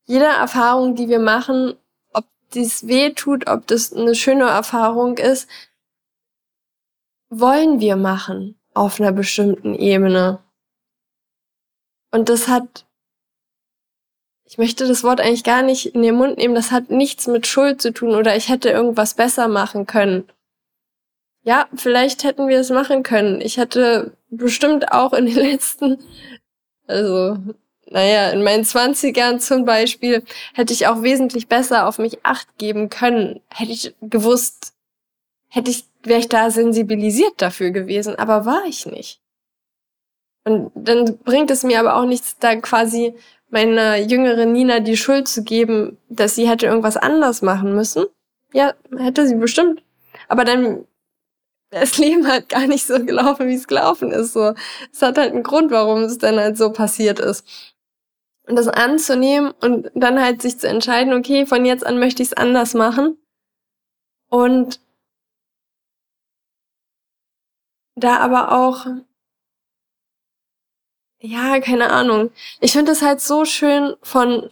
Jede 0.06 0.26
Erfahrung, 0.26 0.96
die 0.96 1.08
wir 1.08 1.20
machen, 1.20 1.76
ob 2.13 2.26
dies 2.54 2.86
weh 2.86 3.12
tut, 3.12 3.48
ob 3.48 3.66
das 3.68 3.94
eine 3.94 4.13
schöne 4.13 4.46
Erfahrung 4.46 5.18
ist, 5.18 5.50
wollen 7.30 7.80
wir 7.80 7.96
machen 7.96 8.60
auf 8.74 9.00
einer 9.00 9.12
bestimmten 9.12 9.74
Ebene. 9.74 10.40
Und 12.12 12.30
das 12.30 12.48
hat 12.48 12.87
ich 14.48 14.58
möchte 14.58 14.88
das 14.88 15.04
Wort 15.04 15.20
eigentlich 15.20 15.44
gar 15.44 15.62
nicht 15.62 15.94
in 15.94 16.02
den 16.02 16.16
Mund 16.16 16.38
nehmen, 16.38 16.56
das 16.56 16.72
hat 16.72 16.90
nichts 16.90 17.28
mit 17.28 17.46
Schuld 17.48 17.82
zu 17.82 17.92
tun 17.92 18.16
oder 18.16 18.36
ich 18.38 18.48
hätte 18.48 18.70
irgendwas 18.70 19.14
besser 19.14 19.50
machen 19.50 19.86
können. 19.86 20.24
Ja, 21.44 21.68
vielleicht 21.76 22.24
hätten 22.24 22.48
wir 22.48 22.60
es 22.60 22.70
machen 22.70 23.04
können. 23.04 23.42
Ich 23.42 23.58
hätte 23.58 24.16
bestimmt 24.30 24.92
auch 24.92 25.12
in 25.14 25.26
den 25.26 25.36
letzten, 25.52 26.00
also, 26.88 27.38
naja, 27.90 28.30
in 28.30 28.42
meinen 28.42 28.64
Zwanzigern 28.64 29.42
zum 29.42 29.66
Beispiel, 29.66 30.24
hätte 30.54 30.74
ich 30.74 30.88
auch 30.88 31.04
wesentlich 31.04 31.48
besser 31.48 31.86
auf 31.86 32.00
mich 32.00 32.26
acht 32.26 32.58
geben 32.58 32.90
können. 32.90 33.42
Hätte 33.50 33.72
ich 33.72 33.96
gewusst, 34.02 34.74
hätte 35.50 35.72
ich, 35.72 35.86
wäre 36.04 36.20
ich 36.22 36.30
da 36.30 36.52
sensibilisiert 36.52 37.34
dafür 37.42 37.72
gewesen, 37.72 38.16
aber 38.16 38.46
war 38.46 38.64
ich 38.66 38.86
nicht. 38.86 39.22
Und 40.46 40.72
dann 40.74 41.18
bringt 41.18 41.52
es 41.52 41.64
mir 41.64 41.82
aber 41.82 41.98
auch 41.98 42.06
nichts, 42.06 42.38
da 42.38 42.56
quasi 42.56 43.14
meiner 43.50 43.98
jüngeren 43.98 44.52
Nina 44.52 44.80
die 44.80 44.98
Schuld 44.98 45.28
zu 45.28 45.44
geben, 45.44 45.98
dass 46.10 46.36
sie 46.36 46.48
hätte 46.48 46.66
irgendwas 46.66 46.98
anders 46.98 47.42
machen 47.42 47.76
müssen. 47.76 48.06
Ja, 48.54 48.74
hätte 48.98 49.28
sie 49.28 49.36
bestimmt. 49.36 49.84
Aber 50.28 50.44
dann 50.46 50.86
das 51.70 51.98
Leben 51.98 52.28
halt 52.28 52.50
gar 52.50 52.68
nicht 52.68 52.86
so 52.86 53.04
gelaufen, 53.04 53.48
wie 53.48 53.56
es 53.56 53.68
gelaufen 53.68 54.12
ist. 54.12 54.34
So, 54.34 54.54
es 54.92 55.02
hat 55.02 55.18
halt 55.18 55.34
einen 55.34 55.44
Grund, 55.44 55.72
warum 55.72 56.04
es 56.04 56.18
dann 56.18 56.38
halt 56.38 56.58
so 56.58 56.72
passiert 56.72 57.20
ist. 57.20 57.74
Und 58.48 58.56
das 58.56 58.68
anzunehmen 58.70 59.52
und 59.60 59.92
dann 59.94 60.22
halt 60.22 60.42
sich 60.42 60.58
zu 60.58 60.70
entscheiden, 60.70 61.14
okay, 61.14 61.46
von 61.46 61.66
jetzt 61.66 61.86
an 61.86 62.00
möchte 62.00 62.24
ich 62.24 62.30
es 62.30 62.38
anders 62.38 62.74
machen. 62.74 63.18
Und 64.30 64.80
da 67.96 68.20
aber 68.20 68.52
auch 68.54 68.86
ja, 71.20 71.60
keine 71.60 71.90
Ahnung. 71.92 72.32
Ich 72.60 72.74
finde 72.74 72.92
es 72.92 73.02
halt 73.02 73.22
so 73.22 73.46
schön 73.46 73.96
von 74.02 74.50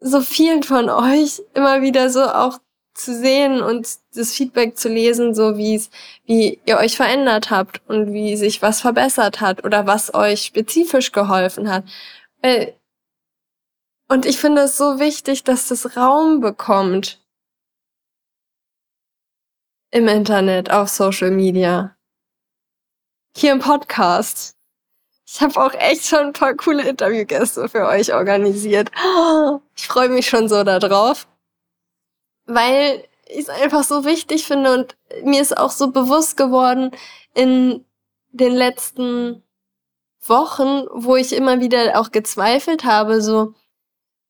so 0.00 0.20
vielen 0.22 0.62
von 0.62 0.88
euch 0.88 1.42
immer 1.54 1.82
wieder 1.82 2.10
so 2.10 2.22
auch 2.24 2.58
zu 2.94 3.14
sehen 3.16 3.62
und 3.62 3.86
das 4.14 4.32
Feedback 4.32 4.76
zu 4.76 4.88
lesen, 4.88 5.34
so 5.34 5.56
wie 5.56 5.74
es, 5.74 5.90
wie 6.24 6.60
ihr 6.66 6.78
euch 6.78 6.96
verändert 6.96 7.50
habt 7.50 7.80
und 7.88 8.12
wie 8.12 8.36
sich 8.36 8.62
was 8.62 8.80
verbessert 8.80 9.40
hat 9.40 9.64
oder 9.64 9.86
was 9.86 10.12
euch 10.14 10.42
spezifisch 10.42 11.12
geholfen 11.12 11.70
hat. 11.70 11.84
Und 14.08 14.26
ich 14.26 14.38
finde 14.38 14.62
es 14.62 14.76
so 14.76 14.98
wichtig, 14.98 15.44
dass 15.44 15.68
das 15.68 15.96
Raum 15.96 16.40
bekommt 16.40 17.24
im 19.92 20.08
Internet, 20.08 20.70
auf 20.70 20.88
Social 20.88 21.30
Media, 21.30 21.96
hier 23.36 23.52
im 23.52 23.60
Podcast. 23.60 24.59
Ich 25.32 25.40
habe 25.40 25.64
auch 25.64 25.72
echt 25.74 26.06
schon 26.06 26.18
ein 26.18 26.32
paar 26.32 26.54
coole 26.54 26.82
Interviewgäste 26.88 27.68
für 27.68 27.86
euch 27.86 28.12
organisiert. 28.12 28.90
Ich 29.76 29.86
freue 29.86 30.08
mich 30.08 30.28
schon 30.28 30.48
so 30.48 30.64
darauf, 30.64 31.28
weil 32.46 33.04
ich 33.26 33.38
es 33.38 33.48
einfach 33.48 33.84
so 33.84 34.04
wichtig 34.04 34.44
finde 34.44 34.72
und 34.72 34.96
mir 35.22 35.40
ist 35.40 35.56
auch 35.56 35.70
so 35.70 35.92
bewusst 35.92 36.36
geworden 36.36 36.90
in 37.32 37.84
den 38.32 38.52
letzten 38.54 39.44
Wochen, 40.26 40.86
wo 40.92 41.14
ich 41.14 41.32
immer 41.32 41.60
wieder 41.60 42.00
auch 42.00 42.10
gezweifelt 42.10 42.84
habe, 42.84 43.22
so 43.22 43.54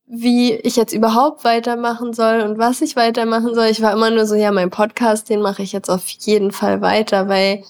wie 0.05 0.53
ich 0.53 0.77
jetzt 0.77 0.93
überhaupt 0.93 1.45
weitermachen 1.45 2.13
soll 2.13 2.43
und 2.43 2.59
was 2.59 2.83
ich 2.83 2.95
weitermachen 2.95 3.55
soll. 3.55 3.67
Ich 3.67 3.81
war 3.81 3.93
immer 3.93 4.11
nur 4.11 4.27
so, 4.27 4.35
ja, 4.35 4.53
mein 4.53 4.71
Podcast, 4.71 5.31
den 5.31 5.41
mache 5.41 5.63
ich 5.63 5.73
jetzt 5.73 5.89
auf 5.89 6.07
jeden 6.09 6.53
Fall 6.53 6.83
weiter, 6.83 7.29
weil 7.29 7.65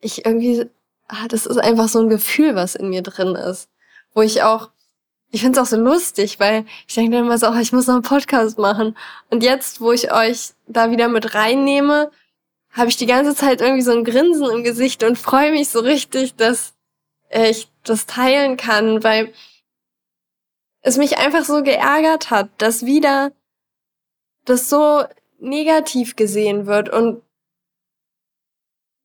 ich 0.00 0.24
irgendwie, 0.24 0.70
ah, 1.08 1.28
das 1.28 1.46
ist 1.46 1.58
einfach 1.58 1.88
so 1.88 2.00
ein 2.00 2.08
Gefühl, 2.08 2.54
was 2.54 2.74
in 2.74 2.88
mir 2.88 3.02
drin 3.02 3.34
ist, 3.34 3.68
wo 4.14 4.22
ich 4.22 4.42
auch, 4.42 4.70
ich 5.30 5.40
finde 5.42 5.60
es 5.60 5.66
auch 5.66 5.70
so 5.70 5.80
lustig, 5.80 6.38
weil 6.40 6.64
ich 6.86 6.94
denke 6.94 7.12
dann 7.12 7.26
immer 7.26 7.38
so, 7.38 7.48
oh, 7.48 7.58
ich 7.58 7.72
muss 7.72 7.86
noch 7.86 7.94
einen 7.94 8.02
Podcast 8.02 8.58
machen. 8.58 8.96
Und 9.30 9.42
jetzt, 9.42 9.80
wo 9.80 9.92
ich 9.92 10.12
euch 10.12 10.54
da 10.66 10.90
wieder 10.90 11.08
mit 11.08 11.34
reinnehme, 11.34 12.10
habe 12.70 12.88
ich 12.88 12.96
die 12.96 13.06
ganze 13.06 13.34
Zeit 13.34 13.60
irgendwie 13.60 13.82
so 13.82 13.92
ein 13.92 14.04
Grinsen 14.04 14.50
im 14.50 14.62
Gesicht 14.62 15.02
und 15.02 15.18
freue 15.18 15.52
mich 15.52 15.68
so 15.68 15.80
richtig, 15.80 16.36
dass 16.36 16.74
ich 17.30 17.68
das 17.82 18.06
teilen 18.06 18.56
kann, 18.56 19.02
weil 19.02 19.32
es 20.82 20.96
mich 20.96 21.18
einfach 21.18 21.44
so 21.44 21.62
geärgert 21.62 22.30
hat, 22.30 22.50
dass 22.58 22.86
wieder 22.86 23.32
das 24.44 24.68
so 24.68 25.04
negativ 25.38 26.16
gesehen 26.16 26.66
wird 26.66 26.88
und 26.88 27.22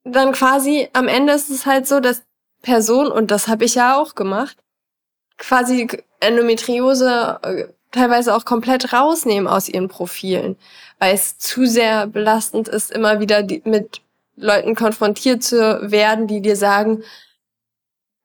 dann 0.03 0.31
quasi 0.31 0.89
am 0.93 1.07
Ende 1.07 1.33
ist 1.33 1.49
es 1.49 1.65
halt 1.65 1.87
so, 1.87 1.99
dass 1.99 2.23
Person, 2.61 3.07
und 3.07 3.31
das 3.31 3.47
habe 3.47 3.65
ich 3.65 3.75
ja 3.75 3.97
auch 3.97 4.15
gemacht, 4.15 4.57
quasi 5.37 5.87
Endometriose 6.19 7.39
äh, 7.41 7.67
teilweise 7.91 8.35
auch 8.35 8.45
komplett 8.45 8.93
rausnehmen 8.93 9.47
aus 9.47 9.67
ihren 9.67 9.89
Profilen, 9.89 10.55
weil 10.99 11.13
es 11.13 11.37
zu 11.37 11.65
sehr 11.65 12.07
belastend 12.07 12.67
ist, 12.67 12.91
immer 12.91 13.19
wieder 13.19 13.43
die, 13.43 13.61
mit 13.65 14.01
Leuten 14.35 14.75
konfrontiert 14.75 15.43
zu 15.43 15.91
werden, 15.91 16.27
die 16.27 16.41
dir 16.41 16.55
sagen, 16.55 17.03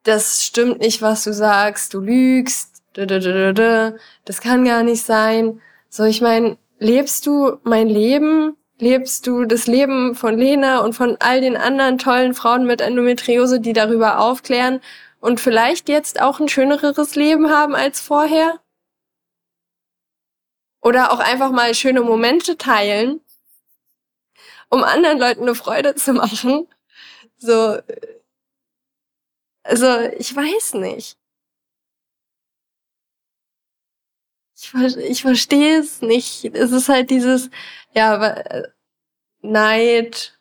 das 0.05 0.45
stimmt 0.45 0.79
nicht, 0.79 1.03
was 1.03 1.25
du 1.25 1.33
sagst, 1.33 1.93
du 1.95 2.01
lügst, 2.01 2.83
das 2.95 4.41
kann 4.41 4.65
gar 4.65 4.83
nicht 4.83 5.03
sein. 5.03 5.61
So, 5.91 6.05
ich 6.05 6.21
meine, 6.23 6.57
lebst 6.79 7.27
du 7.27 7.59
mein 7.65 7.89
Leben? 7.89 8.57
Lebst 8.79 9.27
du 9.27 9.47
das 9.47 9.67
Leben 9.67 10.15
von 10.15 10.37
Lena 10.37 10.81
und 10.81 10.93
von 10.93 11.17
all 11.21 11.41
den 11.41 11.57
anderen 11.57 11.97
tollen 11.97 12.35
Frauen 12.35 12.67
mit 12.67 12.83
Endometriose, 12.83 13.59
die 13.59 13.73
darüber 13.73 14.21
aufklären 14.21 14.83
und 15.21 15.41
vielleicht 15.41 15.89
jetzt 15.89 16.21
auch 16.21 16.41
ein 16.41 16.49
schöneres 16.49 17.15
Leben 17.15 17.51
haben 17.51 17.75
als 17.75 18.01
vorher? 18.01 18.61
Oder 20.83 21.11
auch 21.13 21.21
einfach 21.21 21.53
mal 21.53 21.75
schöne 21.75 22.03
Momente 22.03 22.59
teilen, 22.59 23.21
um 24.69 24.85
anderen 24.85 25.19
Leuten 25.19 25.43
eine 25.43 25.55
Freude 25.55 25.95
zu 25.95 26.13
machen. 26.13 26.69
So, 27.39 27.79
also 29.65 30.01
ich 30.19 30.35
weiß 30.37 30.75
nicht. 30.75 31.19
Ich, 34.57 34.97
ich 34.97 35.23
verstehe 35.23 35.79
es 35.81 36.03
nicht. 36.03 36.45
Es 36.45 36.73
ist 36.73 36.89
halt 36.89 37.11
dieses, 37.11 37.51
ja, 37.93 38.37
Neid, 39.43 40.39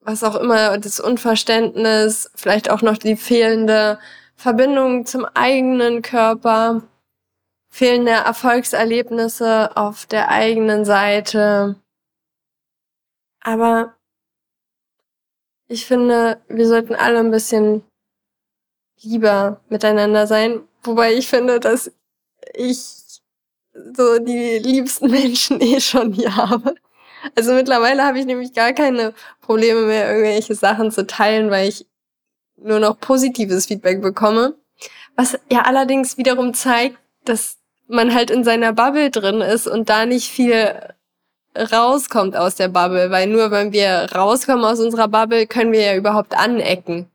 was 0.00 0.24
auch 0.24 0.36
immer, 0.36 0.78
das 0.78 1.00
Unverständnis, 1.00 2.30
vielleicht 2.34 2.70
auch 2.70 2.82
noch 2.82 2.98
die 2.98 3.16
fehlende 3.16 3.98
Verbindung 4.36 5.04
zum 5.04 5.24
eigenen 5.26 6.02
Körper, 6.02 6.82
fehlende 7.70 8.12
Erfolgserlebnisse 8.12 9.76
auf 9.76 10.06
der 10.06 10.30
eigenen 10.30 10.84
Seite. 10.84 11.76
Aber 13.40 13.94
ich 15.68 15.86
finde, 15.86 16.40
wir 16.48 16.66
sollten 16.66 16.94
alle 16.94 17.18
ein 17.18 17.30
bisschen 17.30 17.84
lieber 19.02 19.60
miteinander 19.68 20.26
sein. 20.26 20.66
Wobei 20.82 21.12
ich 21.12 21.28
finde, 21.28 21.60
dass 21.60 21.92
ich 22.58 22.98
so 23.72 24.18
die 24.18 24.58
liebsten 24.58 25.10
Menschen 25.10 25.60
eh 25.60 25.80
schon 25.80 26.12
hier 26.12 26.36
habe. 26.36 26.74
Also 27.34 27.52
mittlerweile 27.52 28.04
habe 28.04 28.18
ich 28.18 28.26
nämlich 28.26 28.52
gar 28.52 28.72
keine 28.72 29.12
Probleme 29.40 29.82
mehr, 29.82 30.08
irgendwelche 30.08 30.54
Sachen 30.54 30.90
zu 30.90 31.06
teilen, 31.06 31.50
weil 31.50 31.68
ich 31.68 31.86
nur 32.56 32.80
noch 32.80 32.98
positives 32.98 33.66
Feedback 33.66 34.02
bekomme. 34.02 34.54
Was 35.16 35.38
ja 35.50 35.62
allerdings 35.62 36.16
wiederum 36.16 36.54
zeigt, 36.54 36.96
dass 37.24 37.56
man 37.88 38.14
halt 38.14 38.30
in 38.30 38.44
seiner 38.44 38.72
Bubble 38.72 39.10
drin 39.10 39.40
ist 39.40 39.66
und 39.66 39.88
da 39.88 40.06
nicht 40.06 40.28
viel 40.28 40.94
rauskommt 41.56 42.36
aus 42.36 42.54
der 42.54 42.68
Bubble, 42.68 43.10
weil 43.10 43.26
nur 43.26 43.50
wenn 43.50 43.72
wir 43.72 44.08
rauskommen 44.14 44.64
aus 44.64 44.78
unserer 44.80 45.08
Bubble, 45.08 45.46
können 45.46 45.72
wir 45.72 45.80
ja 45.80 45.96
überhaupt 45.96 46.36
anecken. 46.36 47.10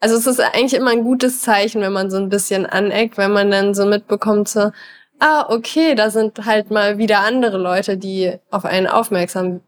Also 0.00 0.16
es 0.16 0.26
ist 0.26 0.40
eigentlich 0.40 0.74
immer 0.74 0.90
ein 0.92 1.04
gutes 1.04 1.42
Zeichen, 1.42 1.82
wenn 1.82 1.92
man 1.92 2.10
so 2.10 2.16
ein 2.16 2.30
bisschen 2.30 2.64
aneckt, 2.66 3.18
wenn 3.18 3.32
man 3.32 3.50
dann 3.50 3.74
so 3.74 3.84
mitbekommt, 3.86 4.48
so, 4.48 4.72
ah, 5.18 5.46
okay, 5.50 5.94
da 5.94 6.10
sind 6.10 6.46
halt 6.46 6.70
mal 6.70 6.98
wieder 6.98 7.20
andere 7.20 7.58
Leute, 7.58 7.98
die 7.98 8.38
auf 8.50 8.64
einen 8.64 8.86
aufmerksam 8.86 9.60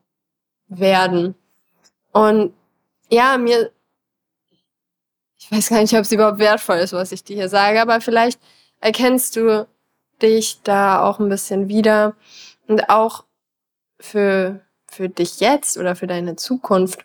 werden. 0.68 1.34
Und 2.12 2.54
ja, 3.10 3.38
mir, 3.38 3.70
ich 5.38 5.52
weiß 5.52 5.68
gar 5.68 5.80
nicht, 5.82 5.94
ob 5.94 6.00
es 6.00 6.12
überhaupt 6.12 6.38
wertvoll 6.38 6.78
ist, 6.78 6.94
was 6.94 7.12
ich 7.12 7.24
dir 7.24 7.36
hier 7.36 7.48
sage, 7.50 7.80
aber 7.80 8.00
vielleicht 8.00 8.40
erkennst 8.80 9.36
du 9.36 9.66
dich 10.22 10.62
da 10.62 11.02
auch 11.04 11.18
ein 11.20 11.28
bisschen 11.28 11.68
wieder 11.68 12.16
und 12.68 12.88
auch 12.88 13.24
für, 14.00 14.60
für 14.88 15.08
dich 15.08 15.40
jetzt 15.40 15.78
oder 15.78 15.96
für 15.96 16.06
deine 16.06 16.36
Zukunft. 16.36 17.04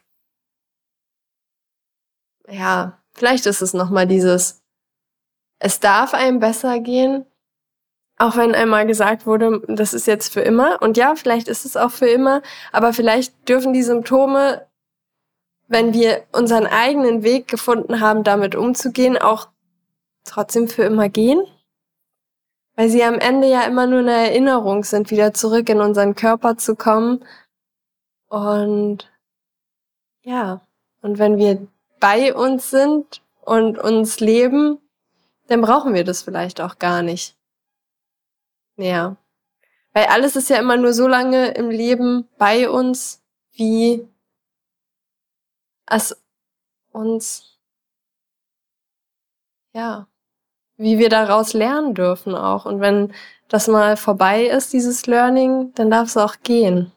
Ja, 2.50 2.97
Vielleicht 3.18 3.48
ist 3.48 3.62
es 3.62 3.74
nochmal 3.74 4.08
dieses, 4.08 4.62
es 5.60 5.80
darf 5.80 6.14
einem 6.14 6.40
besser 6.40 6.80
gehen, 6.80 7.26
auch 8.18 8.36
wenn 8.36 8.56
einmal 8.56 8.86
gesagt 8.86 9.26
wurde, 9.26 9.62
das 9.68 9.94
ist 9.94 10.08
jetzt 10.08 10.32
für 10.32 10.42
immer. 10.42 10.82
Und 10.82 10.98
ja, 10.98 11.16
vielleicht 11.16 11.48
ist 11.48 11.66
es 11.66 11.76
auch 11.76 11.92
für 11.92 12.08
immer, 12.08 12.42
aber 12.72 12.94
vielleicht 12.94 13.50
dürfen 13.50 13.74
die 13.74 13.84
Symptome, 13.84 14.68
wenn 15.68 15.94
wir 15.94 16.24
unseren 16.32 16.68
eigenen 16.68 17.24
Weg 17.24 17.48
gefunden 17.48 18.00
haben, 18.00 18.24
damit 18.24 18.56
umzugehen, 18.56 19.18
auch 19.18 19.50
trotzdem 20.24 20.68
für 20.68 20.84
immer 20.84 21.10
gehen. 21.10 21.42
Weil 22.76 22.90
sie 22.90 23.04
am 23.04 23.16
Ende 23.16 23.50
ja 23.50 23.64
immer 23.64 23.88
nur 23.88 24.00
eine 24.00 24.14
Erinnerung 24.14 24.84
sind, 24.84 25.10
wieder 25.10 25.34
zurück 25.34 25.68
in 25.70 25.82
unseren 25.82 26.14
Körper 26.14 26.58
zu 26.58 26.76
kommen. 26.76 27.26
Und 28.28 29.12
ja, 30.22 30.62
und 31.02 31.18
wenn 31.18 31.38
wir 31.38 31.68
bei 32.00 32.34
uns 32.34 32.70
sind 32.70 33.22
und 33.42 33.78
uns 33.78 34.20
leben, 34.20 34.80
dann 35.48 35.62
brauchen 35.62 35.94
wir 35.94 36.04
das 36.04 36.22
vielleicht 36.22 36.62
auch 36.62 36.80
gar 36.80 37.02
nicht. 37.02 37.36
Ja. 38.76 39.18
Weil 39.94 40.06
alles 40.06 40.36
ist 40.36 40.50
ja 40.50 40.58
immer 40.58 40.78
nur 40.78 40.94
so 40.94 41.08
lange 41.08 41.50
im 41.52 41.70
Leben 41.70 42.28
bei 42.38 42.70
uns, 42.70 43.24
wie 43.54 44.08
es 45.88 46.16
uns, 46.92 47.58
ja, 49.74 50.08
wie 50.76 51.00
wir 51.00 51.10
daraus 51.10 51.54
lernen 51.54 51.96
dürfen 51.96 52.36
auch. 52.36 52.66
Und 52.66 52.82
wenn 52.82 53.14
das 53.48 53.68
mal 53.68 53.98
vorbei 53.98 54.46
ist, 54.46 54.74
dieses 54.74 55.08
Learning, 55.08 55.74
dann 55.74 55.90
darf 55.90 56.10
es 56.10 56.18
auch 56.18 56.36
gehen. 56.44 56.92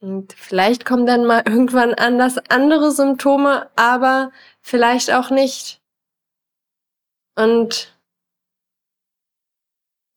Und 0.00 0.32
vielleicht 0.32 0.84
kommen 0.84 1.06
dann 1.06 1.24
mal 1.24 1.42
irgendwann 1.46 1.94
anders 1.94 2.38
andere 2.48 2.90
Symptome, 2.92 3.70
aber 3.76 4.32
vielleicht 4.60 5.12
auch 5.12 5.30
nicht. 5.30 5.80
Und 7.36 7.96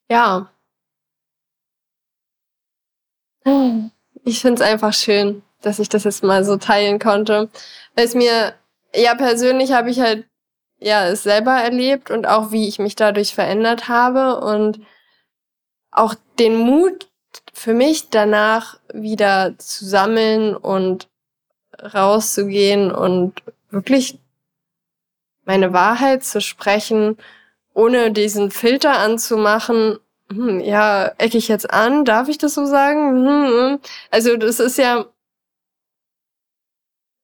ja. 0.10 0.52
Ich 4.24 4.41
finde 4.41 4.62
es 4.62 4.70
einfach 4.70 4.94
schön, 4.94 5.44
dass 5.62 5.80
ich 5.80 5.89
das 5.89 6.04
jetzt 6.04 6.24
mal 6.24 6.44
so 6.44 6.58
teilen 6.58 7.00
konnte. 7.00 7.50
Weil 7.96 8.06
es 8.06 8.15
mir, 8.15 8.56
ja, 8.96 9.15
persönlich 9.15 9.72
habe 9.74 9.89
ich 9.89 10.00
halt 10.00 10.28
ja 10.80 11.08
es 11.08 11.24
selber 11.24 11.54
erlebt 11.54 12.12
und 12.12 12.28
auch 12.28 12.52
wie 12.52 12.67
ich 12.67 12.80
mich 12.80 12.96
dadurch 12.96 13.34
verändert 13.34 13.88
habe 13.88 14.41
und 14.41 14.82
auch 15.91 16.15
den 16.39 16.58
Mut 16.58 17.11
für 17.54 17.74
mich 17.74 18.10
danach 18.10 18.80
wieder 18.94 19.58
zu 19.58 19.86
sammeln 19.86 20.56
und 20.56 21.10
rauszugehen 21.80 22.91
und 22.91 23.41
wirklich 23.70 24.20
meine 25.46 25.74
Wahrheit 25.74 26.24
zu 26.24 26.41
sprechen, 26.41 27.17
ohne 27.74 28.12
diesen 28.12 28.52
Filter 28.52 29.00
anzumachen. 29.00 30.00
Hm, 30.32 30.60
ja, 30.60 31.08
ecke 31.17 31.38
ich 31.38 31.48
jetzt 31.48 31.70
an? 31.70 32.06
Darf 32.06 32.30
ich 32.30 32.38
das 32.38 32.54
so 32.54 32.65
sagen? 32.65 33.26
Hm, 33.26 33.48
hm. 33.48 33.80
Also 34.12 34.38
das 34.38 34.60
ist 34.60 34.78
ja, 34.78 35.06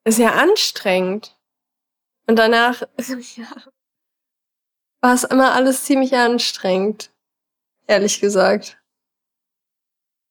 ist 0.04 0.20
ja 0.20 0.34
anstrengend. 0.34 1.36
Und 2.28 2.38
danach 2.38 2.82
ja, 3.36 3.48
war 5.02 5.14
es 5.14 5.24
immer 5.24 5.54
alles 5.54 5.86
ziemlich 5.86 6.16
anstrengend, 6.16 7.12
ehrlich 7.88 8.20
gesagt. 8.20 8.78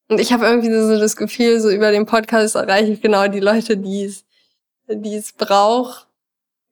Und 0.09 0.21
ich 0.21 0.33
habe 0.33 0.47
irgendwie 0.47 0.71
so 0.71 0.99
das 0.99 1.17
Gefühl, 1.17 1.61
so 1.61 1.71
über 1.71 1.91
den 1.91 2.07
Podcast 2.07 2.55
erreiche 2.55 2.93
ich 2.93 3.01
genau 3.01 3.29
die 3.29 3.41
Leute, 3.41 3.77
die 3.77 4.05
es, 4.05 4.25
die 4.89 5.17
es 5.17 5.33
braucht, 5.33 6.09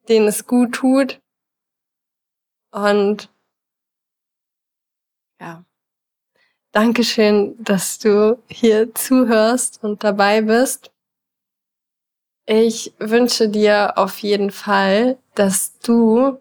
denen 0.08 0.28
es 0.28 0.46
gut 0.46 0.72
tut. 0.72 1.20
Und 2.70 3.30
ja, 5.40 5.64
Dankeschön, 6.74 7.54
dass 7.62 8.00
du 8.00 8.42
hier 8.48 8.92
zuhörst 8.96 9.78
und 9.84 10.02
dabei 10.02 10.40
bist. 10.42 10.90
Ich 12.46 12.92
wünsche 12.98 13.48
dir 13.48 13.96
auf 13.96 14.18
jeden 14.18 14.50
Fall, 14.50 15.16
dass 15.36 15.78
du 15.78 16.40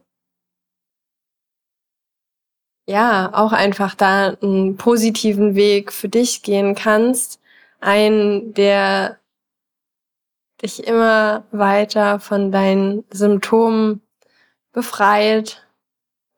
ja 2.85 3.31
auch 3.33 3.53
einfach 3.53 3.95
da 3.95 4.35
einen 4.41 4.77
positiven 4.77 5.55
Weg 5.55 5.91
für 5.93 6.09
dich 6.09 6.43
gehen 6.43 6.75
kannst, 6.75 7.39
einen, 7.79 8.53
der 8.53 9.19
dich 10.61 10.87
immer 10.87 11.43
weiter 11.51 12.19
von 12.19 12.51
deinen 12.51 13.03
Symptomen 13.11 14.01
befreit, 14.71 15.65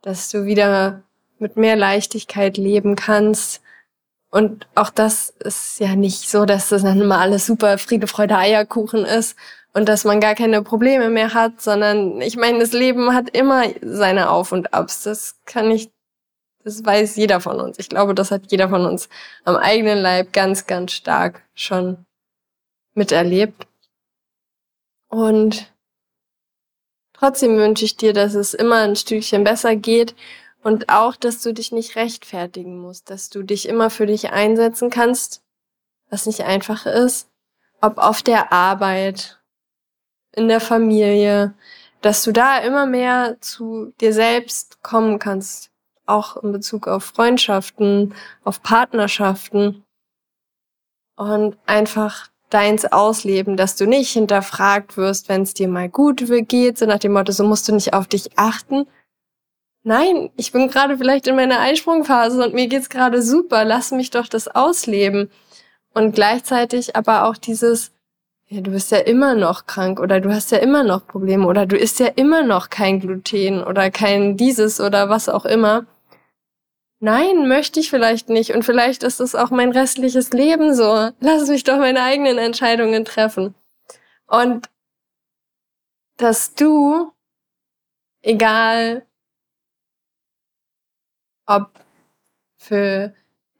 dass 0.01 0.29
du 0.29 0.45
wieder 0.45 1.03
mit 1.39 1.57
mehr 1.57 1.75
Leichtigkeit 1.75 2.57
leben 2.57 2.95
kannst. 2.95 3.61
Und 4.31 4.67
auch 4.75 4.89
das 4.89 5.29
ist 5.39 5.79
ja 5.79 5.95
nicht 5.95 6.29
so, 6.29 6.45
dass 6.45 6.69
das 6.69 6.81
dann 6.83 7.01
immer 7.01 7.19
alles 7.19 7.45
super 7.45 7.77
Friede, 7.77 8.07
Freude, 8.07 8.37
Eierkuchen 8.37 9.05
ist 9.05 9.37
und 9.73 9.87
dass 9.89 10.05
man 10.05 10.19
gar 10.19 10.35
keine 10.35 10.61
Probleme 10.61 11.09
mehr 11.09 11.33
hat, 11.33 11.61
sondern 11.61 12.21
ich 12.21 12.37
meine, 12.37 12.59
das 12.59 12.71
Leben 12.71 13.13
hat 13.13 13.29
immer 13.29 13.63
seine 13.81 14.29
Auf 14.29 14.51
und 14.51 14.73
Abs. 14.73 15.03
Das 15.03 15.35
kann 15.45 15.69
ich, 15.69 15.91
das 16.65 16.83
weiß 16.83 17.15
jeder 17.15 17.39
von 17.39 17.61
uns. 17.61 17.77
Ich 17.77 17.89
glaube, 17.89 18.15
das 18.15 18.31
hat 18.31 18.51
jeder 18.51 18.69
von 18.69 18.85
uns 18.85 19.07
am 19.43 19.55
eigenen 19.55 19.99
Leib 19.99 20.33
ganz, 20.33 20.65
ganz 20.65 20.93
stark 20.93 21.43
schon 21.53 22.05
miterlebt. 22.95 23.67
Und 25.07 25.71
trotzdem 27.13 27.57
wünsche 27.57 27.85
ich 27.85 27.97
dir, 27.97 28.13
dass 28.13 28.33
es 28.33 28.55
immer 28.55 28.77
ein 28.77 28.95
Stückchen 28.95 29.43
besser 29.43 29.75
geht 29.75 30.15
und 30.63 30.89
auch, 30.89 31.15
dass 31.15 31.41
du 31.41 31.53
dich 31.53 31.71
nicht 31.71 31.95
rechtfertigen 31.95 32.79
musst, 32.79 33.11
dass 33.11 33.29
du 33.29 33.43
dich 33.43 33.69
immer 33.69 33.91
für 33.91 34.07
dich 34.07 34.31
einsetzen 34.31 34.89
kannst, 34.89 35.43
was 36.09 36.25
nicht 36.25 36.45
einfach 36.45 36.87
ist, 36.87 37.29
ob 37.79 37.99
auf 37.99 38.23
der 38.23 38.51
Arbeit, 38.51 39.39
in 40.31 40.47
der 40.47 40.59
Familie, 40.59 41.53
dass 42.01 42.23
du 42.23 42.31
da 42.31 42.57
immer 42.57 42.87
mehr 42.87 43.37
zu 43.39 43.93
dir 44.01 44.13
selbst 44.13 44.83
kommen 44.83 45.19
kannst, 45.19 45.71
auch 46.05 46.37
in 46.37 46.51
Bezug 46.51 46.87
auf 46.87 47.05
Freundschaften, 47.05 48.13
auf 48.43 48.61
Partnerschaften 48.61 49.83
und 51.15 51.57
einfach 51.65 52.29
deins 52.49 52.85
ausleben, 52.85 53.57
dass 53.57 53.75
du 53.75 53.85
nicht 53.87 54.11
hinterfragt 54.11 54.97
wirst, 54.97 55.29
wenn 55.29 55.41
es 55.41 55.53
dir 55.53 55.67
mal 55.67 55.89
gut 55.89 56.23
geht, 56.47 56.77
so 56.77 56.85
nach 56.85 56.99
dem 56.99 57.13
Motto, 57.13 57.31
so 57.31 57.43
musst 57.43 57.67
du 57.67 57.73
nicht 57.73 57.93
auf 57.93 58.07
dich 58.07 58.37
achten, 58.37 58.85
nein, 59.85 60.31
ich 60.35 60.51
bin 60.51 60.67
gerade 60.67 60.97
vielleicht 60.97 61.27
in 61.27 61.35
meiner 61.35 61.59
Einsprungphase 61.59 62.43
und 62.43 62.53
mir 62.53 62.67
geht's 62.67 62.89
gerade 62.89 63.21
super, 63.21 63.63
lass 63.63 63.91
mich 63.91 64.09
doch 64.09 64.27
das 64.27 64.49
ausleben. 64.49 65.29
Und 65.93 66.13
gleichzeitig 66.13 66.95
aber 66.97 67.25
auch 67.25 67.37
dieses, 67.37 67.93
ja, 68.47 68.59
du 68.59 68.71
bist 68.71 68.91
ja 68.91 68.97
immer 68.97 69.33
noch 69.33 69.65
krank 69.65 69.99
oder 70.01 70.19
du 70.19 70.33
hast 70.33 70.51
ja 70.51 70.57
immer 70.57 70.83
noch 70.83 71.07
Probleme 71.07 71.47
oder 71.47 71.65
du 71.65 71.77
isst 71.77 71.99
ja 71.99 72.07
immer 72.07 72.43
noch 72.43 72.69
kein 72.69 72.99
Gluten 72.99 73.63
oder 73.63 73.89
kein 73.91 74.35
dieses 74.35 74.81
oder 74.81 75.09
was 75.09 75.29
auch 75.29 75.45
immer. 75.45 75.85
Nein, 76.99 77.47
möchte 77.47 77.79
ich 77.79 77.89
vielleicht 77.89 78.29
nicht 78.29 78.51
und 78.51 78.63
vielleicht 78.63 79.03
ist 79.03 79.19
es 79.19 79.35
auch 79.35 79.51
mein 79.51 79.71
restliches 79.71 80.31
Leben 80.31 80.73
so. 80.73 81.09
Lass 81.19 81.47
mich 81.49 81.63
doch 81.63 81.77
meine 81.77 82.01
eigenen 82.03 82.37
Entscheidungen 82.37 83.05
treffen. 83.05 83.53
Und 84.27 84.69
dass 86.17 86.55
du, 86.55 87.11
egal 88.21 89.05
ob 91.45 91.71
für 92.57 93.13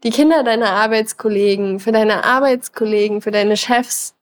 die 0.03 0.09
Kinder 0.09 0.43
deiner 0.43 0.71
Arbeitskollegen, 0.71 1.79
für 1.79 1.91
deine 1.91 2.23
Arbeitskollegen, 2.23 3.21
für 3.21 3.31
deine 3.31 3.57
Chefs 3.57 4.15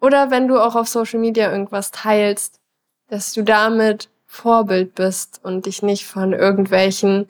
oder 0.00 0.30
wenn 0.30 0.48
du 0.48 0.58
auch 0.58 0.74
auf 0.74 0.88
Social 0.88 1.20
Media 1.20 1.50
irgendwas 1.50 1.90
teilst, 1.90 2.60
dass 3.08 3.32
du 3.32 3.42
damit 3.42 4.10
Vorbild 4.26 4.94
bist 4.94 5.40
und 5.42 5.66
dich 5.66 5.82
nicht 5.82 6.06
von 6.06 6.32
irgendwelchen 6.32 7.28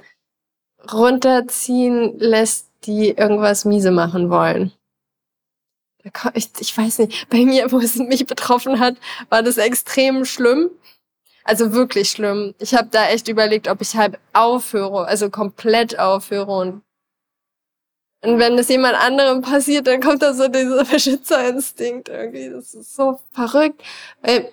runterziehen 0.93 2.19
lässt, 2.19 2.69
die 2.85 3.11
irgendwas 3.11 3.65
miese 3.65 3.91
machen 3.91 4.31
wollen. 4.31 4.73
Ich, 6.35 6.51
ich 6.61 6.77
weiß 6.77 7.01
nicht, 7.01 7.29
bei 7.31 7.39
mir, 7.39 7.73
wo 7.73 7.79
es 7.79 7.97
mich 7.97 8.27
betroffen 8.27 8.79
hat, 8.79 8.97
war 9.29 9.43
das 9.43 9.57
extrem 9.57 10.25
schlimm. 10.25 10.71
Also 11.43 11.73
wirklich 11.73 12.11
schlimm. 12.11 12.55
Ich 12.59 12.75
habe 12.75 12.89
da 12.91 13.09
echt 13.09 13.29
überlegt, 13.29 13.69
ob 13.69 13.81
ich 13.81 13.97
halt 13.97 14.19
aufhöre, 14.33 15.07
also 15.07 15.31
komplett 15.31 15.99
aufhöre 15.99 16.53
und 16.53 16.83
und 18.23 18.39
wenn 18.41 18.59
es 18.59 18.69
jemand 18.69 18.97
anderem 18.97 19.43
passiert, 19.43 19.87
dann 19.87 20.01
kommt 20.01 20.23
da 20.23 20.35
so 20.35 20.49
dieser 20.49 20.85
Beschützerinstinkt 20.91 22.09
irgendwie. 22.09 22.51
Das 22.51 22.75
ist 22.75 22.97
so 22.97 23.21
verrückt. 23.31 23.83
Weil 24.23 24.51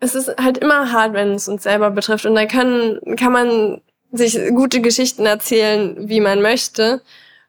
es 0.00 0.14
ist 0.14 0.34
halt 0.38 0.58
immer 0.58 0.92
hart, 0.92 1.12
wenn 1.12 1.32
es 1.32 1.48
uns 1.48 1.64
selber 1.64 1.90
betrifft. 1.90 2.24
Und 2.24 2.36
dann 2.36 2.48
kann, 2.48 3.00
kann 3.16 3.32
man 3.32 3.82
sich 4.12 4.38
gute 4.50 4.80
Geschichten 4.80 5.26
erzählen, 5.26 6.08
wie 6.08 6.20
man 6.20 6.42
möchte. 6.42 7.02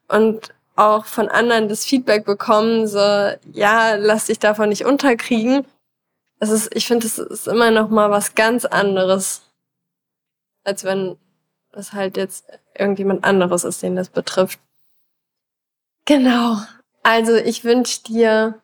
Und 0.08 0.48
auch 0.76 1.04
von 1.04 1.28
anderen 1.28 1.68
das 1.68 1.84
Feedback 1.84 2.24
bekommen, 2.24 2.86
so, 2.86 2.98
ja, 2.98 3.94
lass 3.96 4.26
dich 4.26 4.38
davon 4.38 4.70
nicht 4.70 4.84
unterkriegen 4.84 5.64
es 6.40 6.48
ist, 6.48 6.74
ich 6.74 6.86
finde, 6.86 7.06
es 7.06 7.18
ist 7.18 7.46
immer 7.46 7.70
noch 7.70 7.90
mal 7.90 8.10
was 8.10 8.34
ganz 8.34 8.64
anderes, 8.64 9.42
als 10.64 10.84
wenn 10.84 11.16
es 11.72 11.92
halt 11.92 12.16
jetzt 12.16 12.46
irgendjemand 12.76 13.24
anderes 13.24 13.62
ist, 13.62 13.82
den 13.82 13.94
das 13.94 14.08
betrifft. 14.08 14.58
Genau. 16.06 16.56
Also 17.02 17.36
ich 17.36 17.62
wünsche 17.62 18.02
dir, 18.02 18.60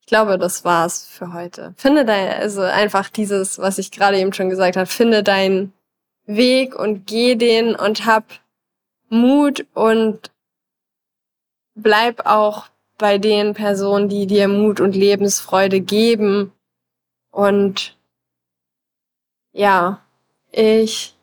ich 0.00 0.06
glaube, 0.06 0.38
das 0.38 0.64
war's 0.64 1.06
für 1.06 1.32
heute. 1.32 1.74
Finde 1.76 2.04
dein, 2.04 2.28
also 2.40 2.60
einfach 2.60 3.08
dieses, 3.08 3.58
was 3.58 3.78
ich 3.78 3.90
gerade 3.90 4.18
eben 4.18 4.34
schon 4.34 4.50
gesagt 4.50 4.76
habe, 4.76 4.86
finde 4.86 5.22
deinen 5.22 5.72
Weg 6.28 6.74
und 6.74 7.06
geh 7.06 7.36
den 7.36 7.74
und 7.74 8.04
hab 8.04 8.24
Mut 9.08 9.66
und 9.72 10.30
bleib 11.74 12.26
auch 12.26 12.68
bei 12.98 13.16
den 13.16 13.54
Personen, 13.54 14.10
die 14.10 14.26
dir 14.26 14.46
Mut 14.46 14.78
und 14.80 14.94
Lebensfreude 14.94 15.80
geben. 15.80 16.52
Und 17.30 17.96
ja, 19.52 20.02
ich 20.52 21.16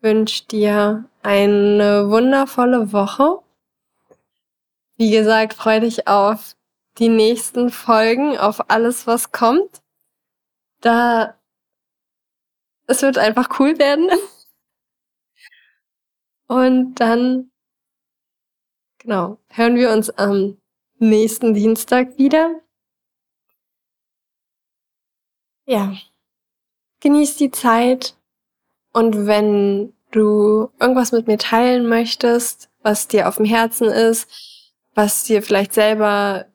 wünsche 0.00 0.44
dir 0.46 1.04
eine 1.22 2.08
wundervolle 2.08 2.92
Woche. 2.92 3.40
Wie 4.96 5.10
gesagt, 5.10 5.54
freue 5.54 5.80
dich 5.80 6.06
auf 6.06 6.54
die 6.98 7.08
nächsten 7.08 7.70
Folgen, 7.70 8.38
auf 8.38 8.70
alles, 8.70 9.08
was 9.08 9.32
kommt. 9.32 9.82
Da 10.80 11.34
es 12.86 13.02
wird 13.02 13.18
einfach 13.18 13.60
cool 13.60 13.78
werden. 13.78 14.10
Und 16.48 16.94
dann, 16.96 17.50
genau, 18.98 19.38
hören 19.48 19.74
wir 19.74 19.90
uns 19.90 20.10
am 20.10 20.58
nächsten 20.98 21.54
Dienstag 21.54 22.18
wieder. 22.18 22.60
Ja, 25.66 25.96
genieß 27.00 27.36
die 27.36 27.50
Zeit 27.50 28.16
und 28.92 29.26
wenn 29.26 29.92
du 30.12 30.70
irgendwas 30.80 31.10
mit 31.10 31.26
mir 31.26 31.38
teilen 31.38 31.88
möchtest, 31.88 32.70
was 32.82 33.08
dir 33.08 33.28
auf 33.28 33.36
dem 33.36 33.44
Herzen 33.44 33.88
ist, 33.88 34.30
was 34.94 35.24
dir 35.24 35.42
vielleicht 35.42 35.74
selber 35.74 36.46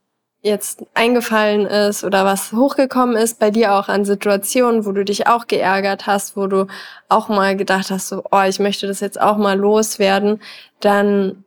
jetzt 0.41 0.83
eingefallen 0.95 1.67
ist 1.67 2.03
oder 2.03 2.25
was 2.25 2.51
hochgekommen 2.51 3.15
ist 3.15 3.39
bei 3.39 3.51
dir 3.51 3.75
auch 3.75 3.87
an 3.89 4.05
Situationen, 4.05 4.85
wo 4.85 4.91
du 4.91 5.05
dich 5.05 5.27
auch 5.27 5.45
geärgert 5.47 6.07
hast, 6.07 6.35
wo 6.35 6.47
du 6.47 6.65
auch 7.09 7.29
mal 7.29 7.55
gedacht 7.55 7.91
hast, 7.91 8.07
so, 8.07 8.23
oh, 8.31 8.41
ich 8.47 8.59
möchte 8.59 8.87
das 8.87 9.01
jetzt 9.01 9.21
auch 9.21 9.37
mal 9.37 9.57
loswerden, 9.57 10.41
dann 10.79 11.43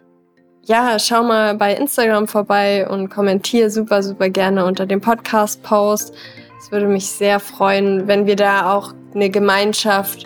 ja, 0.67 0.99
schau 0.99 1.23
mal 1.23 1.57
bei 1.57 1.75
Instagram 1.75 2.27
vorbei 2.27 2.89
und 2.89 3.11
kommentiere 3.11 3.69
super, 3.69 4.03
super 4.03 4.31
gerne 4.31 4.65
unter 4.65 4.87
dem 4.87 5.01
Podcast-Post. 5.01 6.15
Es 6.59 6.73
würde 6.73 6.87
mich 6.87 7.11
sehr 7.11 7.39
freuen, 7.39 8.09
wenn 8.09 8.27
wir 8.27 8.37
da 8.37 8.73
auch 8.73 8.95
eine 9.15 9.29
Gemeinschaft 9.29 10.25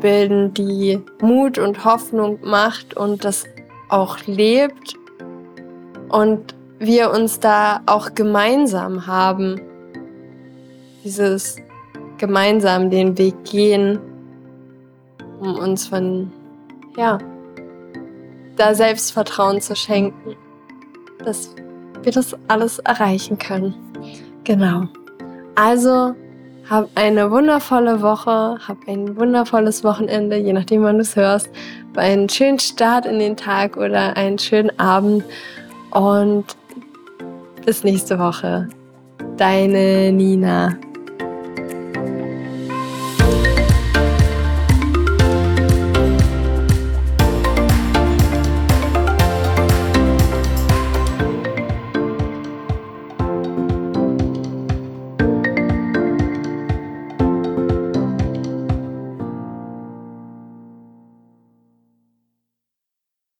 bilden, 0.00 0.54
die 0.54 1.00
Mut 1.20 1.58
und 1.58 1.84
Hoffnung 1.84 2.38
macht 2.42 2.96
und 2.96 3.24
das 3.24 3.44
auch 3.90 4.18
lebt 4.26 4.94
und 6.08 6.54
wir 6.78 7.10
uns 7.10 7.40
da 7.40 7.80
auch 7.86 8.14
gemeinsam 8.14 9.06
haben, 9.06 9.60
dieses 11.04 11.56
gemeinsam 12.18 12.90
den 12.90 13.16
Weg 13.18 13.44
gehen, 13.44 13.98
um 15.40 15.56
uns 15.56 15.86
von, 15.86 16.32
ja, 16.96 17.18
da 18.56 18.74
Selbstvertrauen 18.74 19.60
zu 19.60 19.74
schenken, 19.74 20.36
dass 21.24 21.54
wir 22.02 22.12
das 22.12 22.36
alles 22.48 22.78
erreichen 22.78 23.38
können. 23.38 23.74
Genau. 24.44 24.84
Also 25.54 26.14
Hab 26.68 26.88
eine 26.94 27.30
wundervolle 27.30 28.00
Woche, 28.00 28.58
hab 28.66 28.78
ein 28.88 29.16
wundervolles 29.16 29.84
Wochenende, 29.84 30.36
je 30.36 30.54
nachdem, 30.54 30.82
wann 30.82 30.96
du 30.96 31.02
es 31.02 31.14
hörst. 31.14 31.50
Einen 31.94 32.28
schönen 32.30 32.58
Start 32.58 33.04
in 33.04 33.18
den 33.18 33.36
Tag 33.36 33.76
oder 33.76 34.16
einen 34.16 34.38
schönen 34.38 34.76
Abend. 34.78 35.24
Und 35.90 36.44
bis 37.64 37.84
nächste 37.84 38.18
Woche. 38.18 38.68
Deine 39.36 40.12
Nina. 40.12 40.76